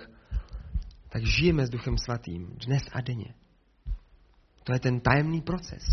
tak 1.09 1.25
žijeme 1.25 1.67
s 1.67 1.69
Duchem 1.69 1.97
Svatým 1.97 2.57
dnes 2.65 2.83
a 2.93 3.01
denně. 3.01 3.33
To 4.63 4.73
je 4.73 4.79
ten 4.79 4.99
tajemný 4.99 5.41
proces. 5.41 5.83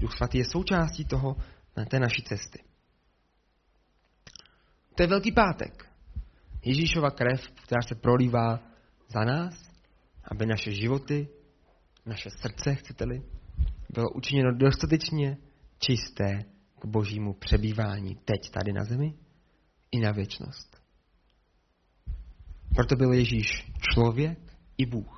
Duch 0.00 0.16
Svatý 0.16 0.38
je 0.38 0.44
součástí 0.44 1.04
toho, 1.04 1.36
na 1.76 1.84
té 1.84 2.00
naší 2.00 2.22
cesty. 2.22 2.64
To 4.94 5.02
je 5.02 5.06
Velký 5.06 5.32
pátek. 5.32 5.90
Ježíšova 6.64 7.10
krev, 7.10 7.48
která 7.48 7.82
se 7.82 7.94
prolívá 7.94 8.60
za 9.08 9.24
nás, 9.24 9.70
aby 10.24 10.46
naše 10.46 10.72
životy, 10.72 11.28
naše 12.06 12.30
srdce, 12.30 12.74
chcete-li, 12.74 13.22
bylo 13.88 14.10
učiněno 14.10 14.52
dostatečně 14.52 15.36
čisté 15.78 16.44
k 16.78 16.84
božímu 16.86 17.34
přebývání 17.34 18.14
teď 18.24 18.50
tady 18.50 18.72
na 18.72 18.84
zemi 18.84 19.14
i 19.92 20.00
na 20.00 20.12
věčnost. 20.12 20.82
Proto 22.74 22.96
byl 22.96 23.12
Ježíš 23.12 23.72
člověk 23.94 24.38
i 24.78 24.86
Bůh. 24.86 25.17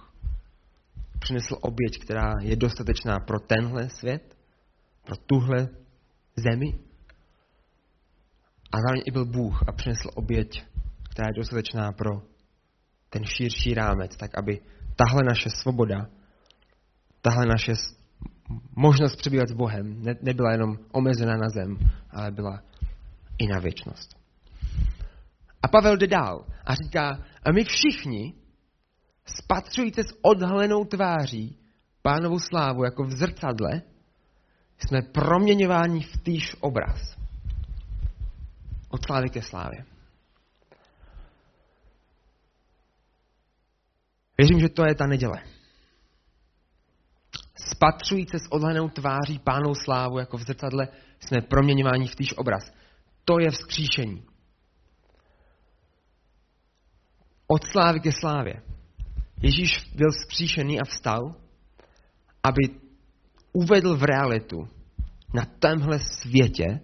Přinesl 1.20 1.56
oběť, 1.61 1.98
která 2.04 2.35
je 2.40 2.56
dostatečná 2.56 3.18
pro 3.26 3.40
tenhle 3.40 3.88
svět 3.90 4.37
pro 5.04 5.16
tuhle 5.16 5.68
zemi. 6.37 6.78
A 8.72 8.76
zároveň 8.76 9.02
i 9.06 9.11
byl 9.11 9.24
Bůh 9.24 9.62
a 9.68 9.72
přinesl 9.72 10.11
oběť, 10.14 10.64
která 11.12 11.28
je 11.28 11.40
dostatečná 11.40 11.92
pro 11.92 12.11
ten 13.11 13.24
širší 13.24 13.74
rámec, 13.74 14.16
tak 14.16 14.38
aby 14.38 14.61
tahle 14.96 15.20
naše 15.26 15.50
svoboda, 15.50 16.06
tahle 17.22 17.46
naše 17.46 17.72
možnost 18.76 19.16
přebývat 19.16 19.48
s 19.48 19.52
Bohem 19.52 20.02
ne, 20.02 20.14
nebyla 20.22 20.52
jenom 20.52 20.78
omezená 20.92 21.37
na 21.37 21.48
zem, 21.48 21.78
ale 22.11 22.30
byla 22.30 22.62
i 23.38 23.46
na 23.46 23.59
věčnost. 23.61 24.16
A 25.62 25.68
Pavel 25.68 25.96
jde 25.96 26.06
dál 26.06 26.46
a 26.64 26.74
říká, 26.74 27.24
a 27.42 27.52
my 27.52 27.64
všichni, 27.64 28.35
spatřujíte 29.26 30.02
s 30.04 30.18
odhalenou 30.22 30.85
tváří 30.85 31.59
pánovu 32.02 32.38
slávu 32.38 32.85
jako 32.85 33.04
v 33.04 33.11
zrcadle, 33.11 33.83
jsme 34.78 35.02
proměňováni 35.02 36.00
v 36.00 36.16
týž 36.16 36.56
obraz. 36.61 37.16
Od 38.88 39.04
slávy 39.06 39.30
ke 39.30 39.42
slávě. 39.42 39.85
Věřím, 44.38 44.61
že 44.61 44.68
to 44.68 44.85
je 44.85 44.94
ta 44.94 45.06
neděle. 45.06 45.42
Spatřujíc 47.56 48.30
se 48.30 48.38
s 48.38 48.52
odhlenou 48.52 48.88
tváří 48.88 49.38
pánou 49.38 49.74
slávu 49.74 50.18
jako 50.18 50.37
v 50.37 50.42
zrcadle, 50.42 50.88
jsme 51.20 51.40
proměňováni 51.40 52.06
v 52.06 52.16
týž 52.16 52.35
obraz. 52.37 52.72
To 53.24 53.38
je 53.40 53.50
vzkříšení. 53.50 54.24
Od 57.46 57.64
slávy 57.64 58.00
ke 58.00 58.12
slávě. 58.12 58.69
Ježíš 59.42 59.90
byl 59.94 60.11
vzkříšený 60.11 60.81
a 60.81 60.85
vstal, 60.85 61.35
aby 62.42 62.62
uvedl 63.53 63.96
v 63.96 64.03
realitu 64.03 64.68
na 65.35 65.44
tomhle 65.44 65.98
světě 65.98 66.81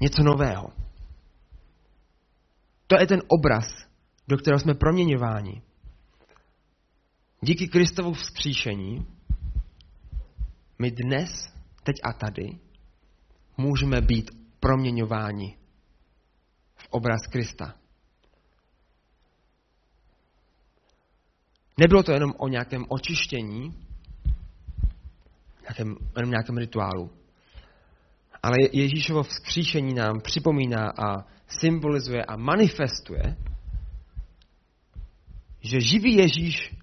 něco 0.00 0.22
nového. 0.22 0.72
To 2.86 2.96
je 3.00 3.06
ten 3.06 3.22
obraz, 3.28 3.64
do 4.28 4.36
kterého 4.36 4.60
jsme 4.60 4.74
proměňováni. 4.74 5.62
Díky 7.40 7.68
Kristovu 7.68 8.12
vzkříšení 8.12 9.06
my 10.78 10.90
dnes, 10.90 11.30
teď 11.82 11.96
a 12.04 12.12
tady, 12.12 12.58
můžeme 13.56 14.00
být 14.00 14.30
proměňováni 14.60 15.58
v 16.76 16.86
obraz 16.90 17.26
Krista. 17.30 17.74
Nebylo 21.80 22.02
to 22.02 22.12
jenom 22.12 22.32
o 22.38 22.48
nějakém 22.48 22.84
očištění, 22.88 23.74
nějakém, 25.62 25.96
jenom 26.16 26.30
nějakém 26.30 26.56
rituálu, 26.56 27.10
ale 28.42 28.56
Ježíšovo 28.72 29.22
vzkříšení 29.22 29.94
nám 29.94 30.20
připomíná 30.20 30.90
a 30.90 31.26
symbolizuje 31.60 32.24
a 32.24 32.36
manifestuje, 32.36 33.36
že 35.60 35.80
živý 35.80 36.14
Ježíš 36.14 36.74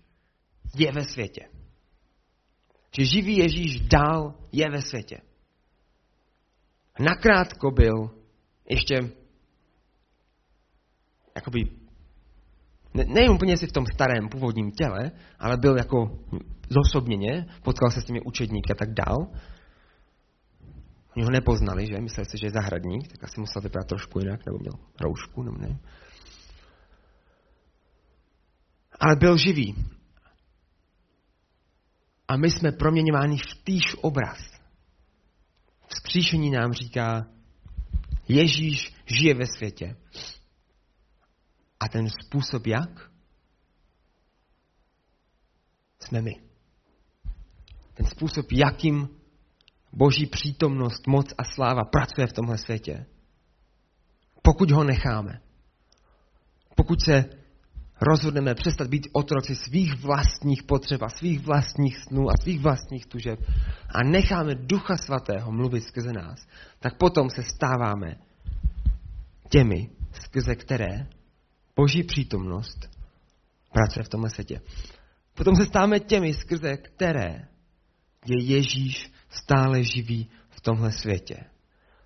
je 0.75 0.91
ve 0.91 1.05
světě. 1.05 1.49
Že 2.97 3.05
živý 3.05 3.37
Ježíš 3.37 3.79
dál 3.79 4.35
je 4.51 4.69
ve 4.69 4.81
světě. 4.81 5.17
Nakrátko 6.99 7.71
byl 7.71 8.09
ještě 8.69 8.95
jakoby 11.35 11.82
ne, 12.93 13.05
ne 13.07 13.29
úplně 13.29 13.57
si 13.57 13.67
v 13.67 13.71
tom 13.71 13.85
starém 13.85 14.29
původním 14.29 14.71
těle, 14.71 15.11
ale 15.39 15.57
byl 15.57 15.77
jako 15.77 16.19
zosobněně, 16.69 17.45
potkal 17.63 17.91
se 17.91 18.01
s 18.01 18.05
těmi 18.05 18.21
učedníky 18.21 18.71
a 18.71 18.75
tak 18.75 18.93
dál. 18.93 19.27
Oni 21.15 21.25
ho 21.25 21.31
nepoznali, 21.31 21.85
že? 21.85 22.01
Mysleli 22.01 22.25
si, 22.25 22.37
že 22.37 22.47
je 22.47 22.51
zahradník, 22.51 23.07
tak 23.07 23.23
asi 23.23 23.39
musel 23.39 23.61
vypadat 23.61 23.87
trošku 23.87 24.19
jinak, 24.19 24.45
nebo 24.45 24.57
měl 24.57 24.73
roušku, 25.01 25.43
nebo 25.43 25.57
ne. 25.57 25.79
Ale 28.99 29.15
byl 29.15 29.37
živý. 29.37 29.75
A 32.27 32.37
my 32.37 32.51
jsme 32.51 32.71
proměňováni 32.71 33.37
v 33.37 33.63
týž 33.63 33.95
obraz. 34.01 34.37
Vzkříšení 35.87 36.51
nám 36.51 36.73
říká, 36.73 37.25
Ježíš 38.27 38.93
žije 39.05 39.33
ve 39.33 39.45
světě. 39.57 39.95
A 41.83 41.87
ten 41.87 42.09
způsob 42.09 42.67
jak? 42.67 43.11
Jsme 45.99 46.21
my. 46.21 46.41
Ten 47.93 48.05
způsob, 48.05 48.51
jakým 48.51 49.09
boží 49.93 50.25
přítomnost, 50.25 51.07
moc 51.07 51.33
a 51.37 51.43
sláva 51.43 51.83
pracuje 51.83 52.27
v 52.27 52.33
tomhle 52.33 52.57
světě. 52.57 53.05
Pokud 54.41 54.71
ho 54.71 54.83
necháme. 54.83 55.41
Pokud 56.75 57.01
se 57.01 57.25
rozhodneme 58.01 58.55
přestat 58.55 58.87
být 58.87 59.07
otroci 59.13 59.55
svých 59.55 59.95
vlastních 59.95 60.63
potřeb 60.63 61.01
a 61.01 61.09
svých 61.09 61.39
vlastních 61.39 61.97
snů 61.97 62.29
a 62.29 62.33
svých 62.41 62.59
vlastních 62.59 63.05
tužeb 63.05 63.39
a 63.89 64.03
necháme 64.03 64.55
Ducha 64.55 64.97
Svatého 64.97 65.51
mluvit 65.51 65.81
skrze 65.81 66.13
nás, 66.13 66.47
tak 66.79 66.97
potom 66.97 67.29
se 67.29 67.43
stáváme 67.43 68.15
těmi, 69.49 69.89
skrze 70.11 70.55
které 70.55 71.07
boží 71.75 72.03
přítomnost 72.03 72.89
pracuje 73.73 74.03
v 74.03 74.09
tomhle 74.09 74.29
světě. 74.29 74.61
Potom 75.33 75.55
se 75.55 75.65
stáváme 75.65 75.99
těmi, 75.99 76.33
skrze 76.33 76.77
které 76.77 77.47
je 78.25 78.43
Ježíš 78.43 79.11
stále 79.29 79.83
živý 79.83 80.29
v 80.49 80.61
tomhle 80.61 80.91
světě. 80.91 81.43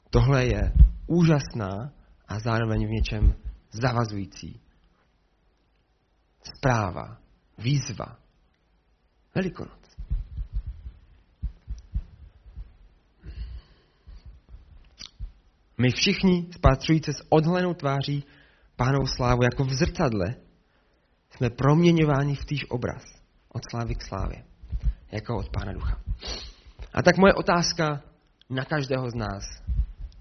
Tohle 0.10 0.46
je 0.46 0.74
úžasná 1.08 1.94
a 2.28 2.40
zároveň 2.40 2.88
v 2.88 2.90
něčem 2.90 3.36
zavazující 3.72 4.62
zpráva, 6.56 7.18
výzva, 7.58 8.18
Velikonoc. 9.38 9.98
My 15.78 15.92
všichni, 15.92 16.48
spatřující 16.52 17.14
s 17.14 17.26
odhlenou 17.30 17.74
tváří 17.74 18.24
pánou 18.78 19.08
slávu 19.08 19.44
jako 19.44 19.64
v 19.64 19.74
zrcadle, 19.74 20.36
jsme 21.30 21.50
proměňováni 21.50 22.36
v 22.36 22.46
týž 22.46 22.66
obraz 22.70 23.04
od 23.50 23.62
slávy 23.70 23.96
k 23.96 24.02
slávě, 24.02 24.44
jako 25.12 25.38
od 25.38 25.50
Pána 25.50 25.74
Ducha. 25.74 26.02
A 26.94 27.02
tak 27.02 27.18
moje 27.18 27.34
otázka 27.34 28.02
na 28.50 28.66
každého 28.66 29.10
z 29.10 29.16
nás 29.16 29.44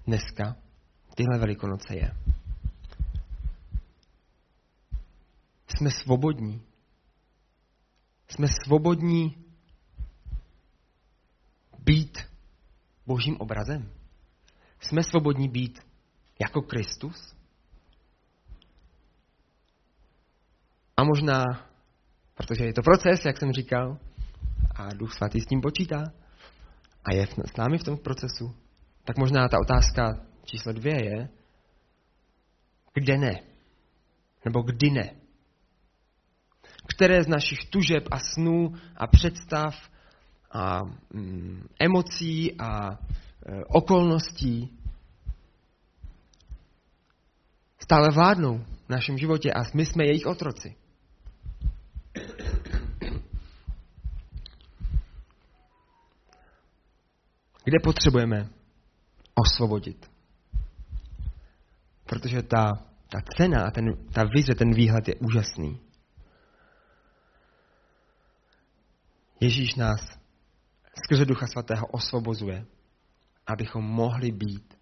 dneska, 0.07 0.55
tyhle 1.15 1.39
velikonoce 1.39 1.95
je. 1.95 2.11
Jsme 5.67 5.91
svobodní. 5.91 6.61
Jsme 8.29 8.47
svobodní 8.63 9.45
být 11.79 12.19
božím 13.05 13.37
obrazem. 13.39 13.91
Jsme 14.79 15.03
svobodní 15.03 15.49
být 15.49 15.79
jako 16.39 16.61
Kristus. 16.61 17.36
A 20.97 21.03
možná, 21.03 21.43
protože 22.33 22.65
je 22.65 22.73
to 22.73 22.81
proces, 22.81 23.25
jak 23.25 23.37
jsem 23.37 23.51
říkal, 23.51 23.97
a 24.75 24.93
Duch 24.93 25.13
Svatý 25.13 25.41
s 25.41 25.45
tím 25.45 25.61
počítá 25.61 26.03
a 27.05 27.13
je 27.13 27.27
s 27.27 27.57
námi 27.57 27.77
v 27.77 27.83
tom 27.83 27.97
procesu, 27.97 28.55
tak 29.03 29.17
možná 29.17 29.47
ta 29.47 29.59
otázka 29.59 30.19
číslo 30.43 30.73
dvě 30.73 31.05
je, 31.05 31.29
kde 32.93 33.17
ne? 33.17 33.39
Nebo 34.45 34.61
kdy 34.61 34.89
ne? 34.89 35.09
Které 36.95 37.23
z 37.23 37.27
našich 37.27 37.69
tužeb 37.69 38.03
a 38.11 38.19
snů 38.19 38.73
a 38.97 39.07
představ 39.07 39.75
a 40.51 40.81
mm, 41.13 41.67
emocí 41.79 42.59
a 42.59 42.91
e, 42.91 42.95
okolností 43.65 44.79
stále 47.79 48.07
vládnou 48.13 48.65
v 48.85 48.89
našem 48.89 49.17
životě 49.17 49.53
a 49.53 49.63
my 49.73 49.85
jsme 49.85 50.05
jejich 50.05 50.25
otroci. 50.25 50.75
Kde 57.67 57.77
potřebujeme 57.83 58.49
osvobodit. 59.35 60.11
Protože 62.05 62.41
ta, 62.41 62.71
ta 63.09 63.19
cena, 63.37 63.71
ten, 63.71 63.85
ta 64.13 64.23
vize, 64.23 64.55
ten 64.55 64.73
výhled 64.73 65.07
je 65.07 65.15
úžasný. 65.15 65.79
Ježíš 69.39 69.75
nás 69.75 69.99
skrze 71.03 71.25
Ducha 71.25 71.47
Svatého 71.47 71.87
osvobozuje, 71.87 72.65
abychom 73.47 73.83
mohli 73.83 74.31
být 74.31 74.73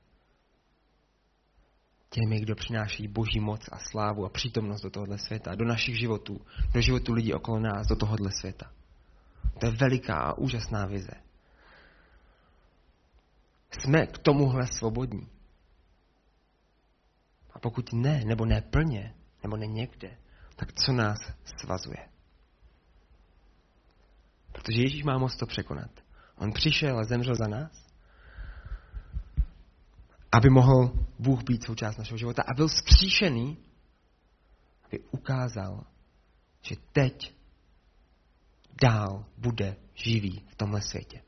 těmi, 2.10 2.40
kdo 2.40 2.56
přináší 2.56 3.08
boží 3.08 3.40
moc 3.40 3.70
a 3.72 3.78
slávu 3.92 4.26
a 4.26 4.30
přítomnost 4.30 4.82
do 4.82 4.90
tohohle 4.90 5.18
světa, 5.18 5.56
do 5.56 5.66
našich 5.66 6.00
životů, 6.00 6.42
do 6.74 6.82
životů 6.82 7.14
lidí 7.14 7.34
okolo 7.34 7.60
nás, 7.60 7.88
do 7.88 7.96
tohohle 7.96 8.32
světa. 8.32 8.72
To 9.60 9.66
je 9.66 9.72
veliká 9.72 10.16
a 10.16 10.38
úžasná 10.38 10.86
vize. 10.86 11.25
Jsme 13.80 14.08
k 14.08 14.18
tomuhle 14.18 14.68
svobodní. 14.68 15.28
A 17.54 17.60
pokud 17.60 17.94
ne, 17.94 18.26
nebo 18.26 18.46
ne 18.46 18.62
plně, 18.62 19.16
nebo 19.44 19.58
ne 19.58 19.68
někde, 19.68 20.18
tak 20.56 20.74
co 20.74 20.94
nás 20.94 21.18
svazuje? 21.60 22.10
Protože 24.52 24.82
Ježíš 24.82 25.04
má 25.04 25.18
moc 25.18 25.36
to 25.36 25.46
překonat. 25.46 25.92
On 26.38 26.52
přišel 26.52 27.00
a 27.00 27.04
zemřel 27.04 27.36
za 27.36 27.48
nás, 27.48 27.86
aby 30.32 30.50
mohl 30.50 31.06
Bůh 31.20 31.44
být 31.44 31.64
součást 31.64 31.98
našeho 31.98 32.18
života 32.18 32.44
a 32.48 32.54
byl 32.54 32.68
vzkříšený, 32.68 33.58
aby 34.84 35.00
ukázal, 35.00 35.84
že 36.62 36.76
teď 36.94 37.36
dál 38.82 39.26
bude 39.38 39.76
živý 39.94 40.46
v 40.48 40.56
tomhle 40.56 40.82
světě. 40.82 41.22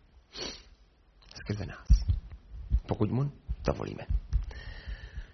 Skrze 1.36 1.66
nás 1.66 2.07
pokud 2.88 3.12
mu 3.12 3.32
dovolíme. 3.66 4.04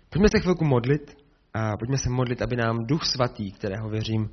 Pojďme 0.10 0.28
se 0.30 0.40
chvilku 0.40 0.66
modlit 0.66 1.18
a 1.54 1.78
pojďme 1.78 1.98
se 1.98 2.10
modlit, 2.10 2.42
aby 2.42 2.56
nám 2.56 2.86
Duch 2.86 3.06
Svatý, 3.06 3.52
kterého 3.52 3.90
věřím, 3.90 4.30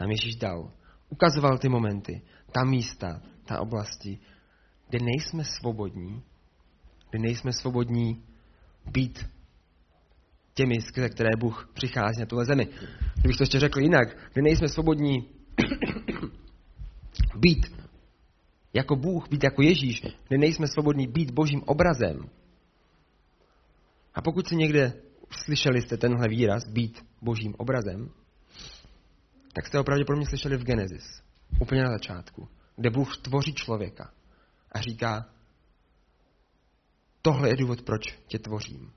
nám 0.00 0.10
Ježíš 0.10 0.36
dal, 0.36 0.70
ukazoval 1.08 1.58
ty 1.58 1.68
momenty, 1.68 2.22
ta 2.52 2.64
místa, 2.64 3.20
ta 3.44 3.60
oblasti, 3.60 4.18
kde 4.88 4.98
nejsme 5.04 5.44
svobodní, 5.44 6.22
kde 7.10 7.18
nejsme 7.18 7.52
svobodní 7.52 8.22
být 8.90 9.26
těmi, 10.54 10.80
skrze 10.80 11.08
které 11.08 11.30
Bůh 11.38 11.70
přichází 11.74 12.20
na 12.20 12.26
tuhle 12.26 12.44
zemi. 12.44 12.68
Kdybych 13.14 13.36
to 13.36 13.42
ještě 13.42 13.60
řekl 13.60 13.80
jinak, 13.80 14.08
kde 14.32 14.42
nejsme 14.42 14.68
svobodní 14.68 15.28
být 17.36 17.85
jako 18.76 18.96
Bůh, 18.96 19.28
být 19.28 19.44
jako 19.44 19.62
Ježíš, 19.62 20.02
kde 20.28 20.38
nejsme 20.38 20.66
svobodní 20.66 21.06
být 21.06 21.30
božím 21.30 21.62
obrazem. 21.66 22.30
A 24.14 24.22
pokud 24.22 24.48
si 24.48 24.56
někde 24.56 24.92
slyšeli 25.30 25.82
jste 25.82 25.96
tenhle 25.96 26.28
výraz, 26.28 26.68
být 26.68 27.06
božím 27.22 27.54
obrazem, 27.58 28.10
tak 29.52 29.66
jste 29.66 29.78
ho 29.78 29.84
pravděpodobně 29.84 30.26
slyšeli 30.26 30.56
v 30.56 30.64
Genesis, 30.64 31.22
úplně 31.60 31.82
na 31.82 31.90
začátku, 31.90 32.48
kde 32.76 32.90
Bůh 32.90 33.16
tvoří 33.16 33.54
člověka 33.54 34.12
a 34.72 34.80
říká, 34.80 35.26
tohle 37.22 37.48
je 37.48 37.56
důvod, 37.56 37.82
proč 37.82 38.18
tě 38.26 38.38
tvořím. 38.38 38.92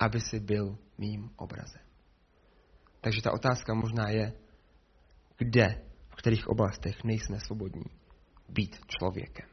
Aby 0.00 0.20
si 0.20 0.40
byl 0.40 0.78
mým 0.98 1.30
obrazem. 1.36 1.82
Takže 3.00 3.22
ta 3.22 3.32
otázka 3.32 3.74
možná 3.74 4.08
je, 4.08 4.32
kde, 5.38 5.84
v 6.08 6.16
kterých 6.16 6.48
oblastech 6.48 7.04
nejsme 7.04 7.40
svobodní 7.40 7.99
být 8.52 8.76
člověkem. 8.86 9.49